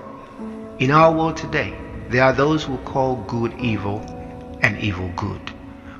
In 0.79 0.89
our 0.89 1.13
world 1.13 1.37
today, 1.37 1.77
there 2.09 2.23
are 2.23 2.33
those 2.33 2.63
who 2.63 2.77
call 2.79 3.17
good 3.27 3.53
evil 3.59 3.99
and 4.63 4.75
evil 4.79 5.11
good. 5.15 5.51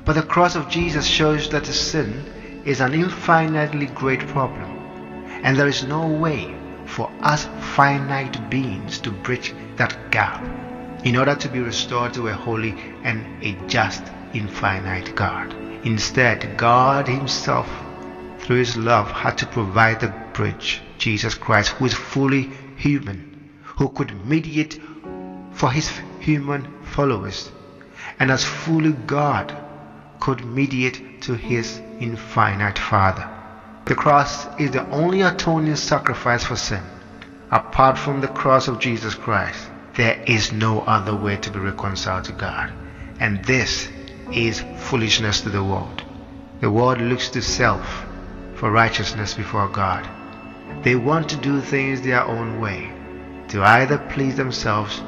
But 0.04 0.14
the 0.14 0.22
cross 0.22 0.56
of 0.56 0.68
Jesus 0.68 1.06
shows 1.06 1.48
that 1.50 1.66
sin 1.66 2.62
is 2.64 2.80
an 2.80 2.92
infinitely 2.92 3.86
great 3.86 4.26
problem, 4.26 4.68
and 5.44 5.56
there 5.56 5.68
is 5.68 5.84
no 5.84 6.08
way 6.08 6.56
for 6.94 7.10
us 7.22 7.48
finite 7.74 8.38
beings 8.50 8.98
to 9.00 9.10
bridge 9.10 9.54
that 9.76 10.10
gap 10.10 10.44
in 11.04 11.16
order 11.16 11.34
to 11.34 11.48
be 11.48 11.58
restored 11.58 12.12
to 12.14 12.28
a 12.28 12.32
holy 12.32 12.74
and 13.02 13.24
a 13.42 13.56
just 13.66 14.02
infinite 14.34 15.14
God. 15.14 15.52
Instead, 15.84 16.56
God 16.56 17.08
Himself, 17.08 17.68
through 18.38 18.56
His 18.56 18.76
love, 18.76 19.10
had 19.10 19.38
to 19.38 19.46
provide 19.46 20.00
the 20.00 20.14
bridge 20.32 20.82
Jesus 20.98 21.34
Christ, 21.34 21.70
who 21.70 21.86
is 21.86 21.94
fully 21.94 22.50
human, 22.76 23.50
who 23.76 23.88
could 23.88 24.26
mediate 24.26 24.80
for 25.52 25.70
his 25.70 25.90
human 26.20 26.66
followers, 26.82 27.50
and 28.18 28.30
as 28.30 28.44
fully 28.44 28.92
God 28.92 29.54
could 30.20 30.44
mediate 30.44 31.22
to 31.22 31.34
his 31.34 31.80
infinite 32.00 32.78
Father. 32.78 33.31
The 33.84 33.94
cross 33.96 34.46
is 34.60 34.70
the 34.70 34.88
only 34.90 35.22
atoning 35.22 35.76
sacrifice 35.76 36.44
for 36.44 36.56
sin. 36.56 36.82
Apart 37.50 37.98
from 37.98 38.20
the 38.20 38.28
cross 38.28 38.68
of 38.68 38.78
Jesus 38.78 39.14
Christ, 39.14 39.68
there 39.94 40.22
is 40.26 40.52
no 40.52 40.80
other 40.82 41.14
way 41.14 41.36
to 41.38 41.50
be 41.50 41.58
reconciled 41.58 42.24
to 42.24 42.32
God. 42.32 42.72
And 43.18 43.44
this 43.44 43.88
is 44.32 44.64
foolishness 44.76 45.40
to 45.40 45.50
the 45.50 45.64
world. 45.64 46.02
The 46.60 46.70
world 46.70 47.00
looks 47.00 47.28
to 47.30 47.42
self 47.42 48.04
for 48.54 48.70
righteousness 48.70 49.34
before 49.34 49.68
God. 49.68 50.08
They 50.82 50.94
want 50.94 51.28
to 51.30 51.36
do 51.36 51.60
things 51.60 52.00
their 52.00 52.24
own 52.24 52.60
way, 52.60 52.90
to 53.48 53.62
either 53.62 53.98
please 53.98 54.36
themselves 54.36 55.02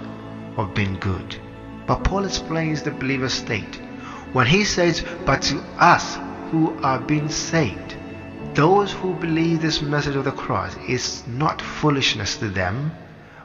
or 0.57 0.67
being 0.67 0.99
good. 0.99 1.37
But 1.87 2.03
Paul 2.03 2.25
explains 2.25 2.83
the 2.83 2.91
believer's 2.91 3.35
state 3.35 3.81
when 4.33 4.49
he 4.49 4.65
says, 4.65 5.05
But 5.25 5.43
to 5.43 5.59
us 5.79 6.19
who 6.51 6.77
are 6.83 6.99
being 6.99 7.29
saved, 7.29 7.94
those 8.55 8.93
who 8.93 9.15
believe 9.15 9.61
this 9.61 9.83
message 9.83 10.17
of 10.17 10.25
the 10.25 10.33
cross 10.33 10.77
is 10.89 11.27
not 11.27 11.61
foolishness 11.61 12.37
to 12.37 12.49
them, 12.49 12.93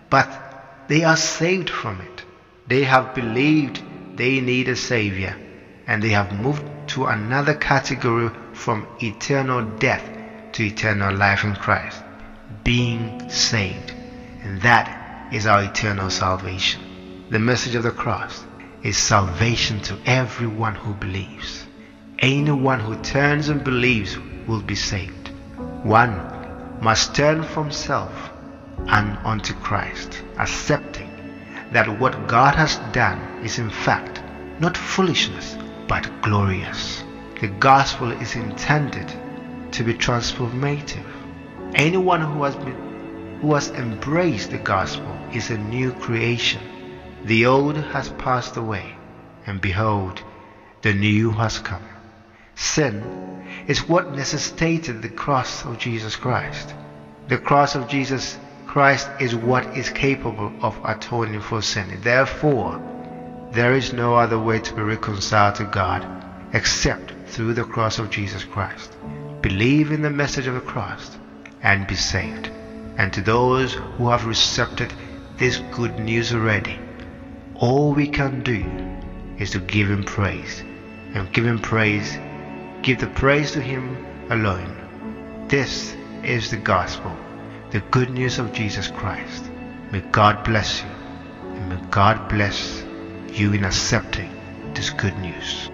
but 0.09 0.85
they 0.87 1.03
are 1.03 1.17
saved 1.17 1.69
from 1.69 2.01
it. 2.01 2.23
They 2.67 2.83
have 2.83 3.15
believed 3.15 3.81
they 4.15 4.39
need 4.39 4.67
a 4.67 4.75
Savior, 4.75 5.35
and 5.87 6.03
they 6.03 6.09
have 6.09 6.39
moved 6.39 6.63
to 6.89 7.05
another 7.05 7.53
category 7.55 8.29
from 8.53 8.85
eternal 9.01 9.63
death 9.77 10.03
to 10.53 10.63
eternal 10.63 11.15
life 11.15 11.43
in 11.43 11.55
Christ, 11.55 12.03
being 12.63 13.29
saved. 13.29 13.91
And 14.43 14.61
that 14.61 15.33
is 15.33 15.45
our 15.45 15.63
eternal 15.63 16.09
salvation. 16.09 17.25
The 17.29 17.39
message 17.39 17.75
of 17.75 17.83
the 17.83 17.91
cross 17.91 18.43
is 18.83 18.97
salvation 18.97 19.81
to 19.81 19.97
everyone 20.05 20.75
who 20.75 20.93
believes. 20.93 21.65
Anyone 22.19 22.79
who 22.79 22.95
turns 23.01 23.49
and 23.49 23.63
believes 23.63 24.17
will 24.47 24.61
be 24.61 24.75
saved. 24.75 25.29
One 25.83 26.79
must 26.81 27.15
turn 27.15 27.43
from 27.43 27.71
self 27.71 28.31
and 28.87 29.17
unto 29.25 29.53
Christ, 29.53 30.23
accepting 30.37 31.09
that 31.71 31.99
what 31.99 32.27
God 32.27 32.55
has 32.55 32.77
done 32.93 33.43
is 33.43 33.59
in 33.59 33.69
fact 33.69 34.21
not 34.59 34.75
foolishness 34.75 35.57
but 35.87 36.09
glorious. 36.21 37.03
The 37.41 37.47
gospel 37.47 38.11
is 38.11 38.35
intended 38.35 39.07
to 39.71 39.83
be 39.83 39.93
transformative. 39.93 41.05
Anyone 41.75 42.21
who 42.21 42.43
has 42.43 42.55
been 42.55 43.39
who 43.41 43.53
has 43.53 43.69
embraced 43.69 44.51
the 44.51 44.57
gospel 44.57 45.17
is 45.33 45.49
a 45.49 45.57
new 45.57 45.93
creation. 45.93 46.61
The 47.23 47.45
old 47.45 47.77
has 47.77 48.09
passed 48.09 48.57
away, 48.57 48.95
and 49.45 49.61
behold, 49.61 50.21
the 50.81 50.93
new 50.93 51.31
has 51.31 51.59
come. 51.59 51.83
Sin 52.59 53.01
is 53.67 53.87
what 53.87 54.13
necessitated 54.13 55.01
the 55.01 55.07
cross 55.07 55.63
of 55.63 55.79
Jesus 55.79 56.17
Christ. 56.17 56.75
The 57.29 57.37
cross 57.37 57.73
of 57.73 57.87
Jesus 57.87 58.37
Christ 58.67 59.09
is 59.21 59.33
what 59.33 59.77
is 59.77 59.89
capable 59.89 60.51
of 60.61 60.77
atoning 60.83 61.39
for 61.39 61.61
sin. 61.61 61.87
Therefore, 62.01 62.81
there 63.53 63.75
is 63.75 63.93
no 63.93 64.13
other 64.15 64.37
way 64.37 64.59
to 64.59 64.73
be 64.73 64.81
reconciled 64.81 65.55
to 65.55 65.63
God 65.63 66.05
except 66.51 67.13
through 67.27 67.53
the 67.53 67.63
cross 67.63 67.97
of 67.97 68.09
Jesus 68.09 68.43
Christ. 68.43 68.93
Believe 69.41 69.93
in 69.93 70.01
the 70.01 70.09
message 70.09 70.45
of 70.45 70.55
the 70.55 70.59
cross 70.59 71.17
and 71.63 71.87
be 71.87 71.95
saved. 71.95 72.51
And 72.97 73.13
to 73.13 73.21
those 73.21 73.75
who 73.75 74.09
have 74.09 74.27
accepted 74.27 74.93
this 75.37 75.59
good 75.71 75.97
news 75.97 76.33
already, 76.33 76.77
all 77.55 77.93
we 77.93 78.09
can 78.09 78.43
do 78.43 78.65
is 79.37 79.51
to 79.51 79.59
give 79.59 79.89
Him 79.89 80.03
praise. 80.03 80.61
And 81.13 81.31
give 81.31 81.45
Him 81.45 81.59
praise, 81.59 82.17
give 82.81 82.99
the 82.99 83.07
praise 83.07 83.51
to 83.51 83.61
Him 83.61 84.05
alone. 84.29 85.47
This 85.47 85.95
is 86.23 86.51
the 86.51 86.57
gospel 86.57 87.15
the 87.71 87.79
good 87.91 88.09
news 88.09 88.39
of 88.39 88.51
Jesus 88.51 88.87
Christ. 88.87 89.49
May 89.91 90.01
God 90.01 90.43
bless 90.43 90.81
you 90.81 90.89
and 90.89 91.69
may 91.69 91.89
God 91.91 92.27
bless 92.29 92.83
you 93.31 93.53
in 93.53 93.63
accepting 93.63 94.31
this 94.73 94.89
good 94.89 95.17
news. 95.19 95.68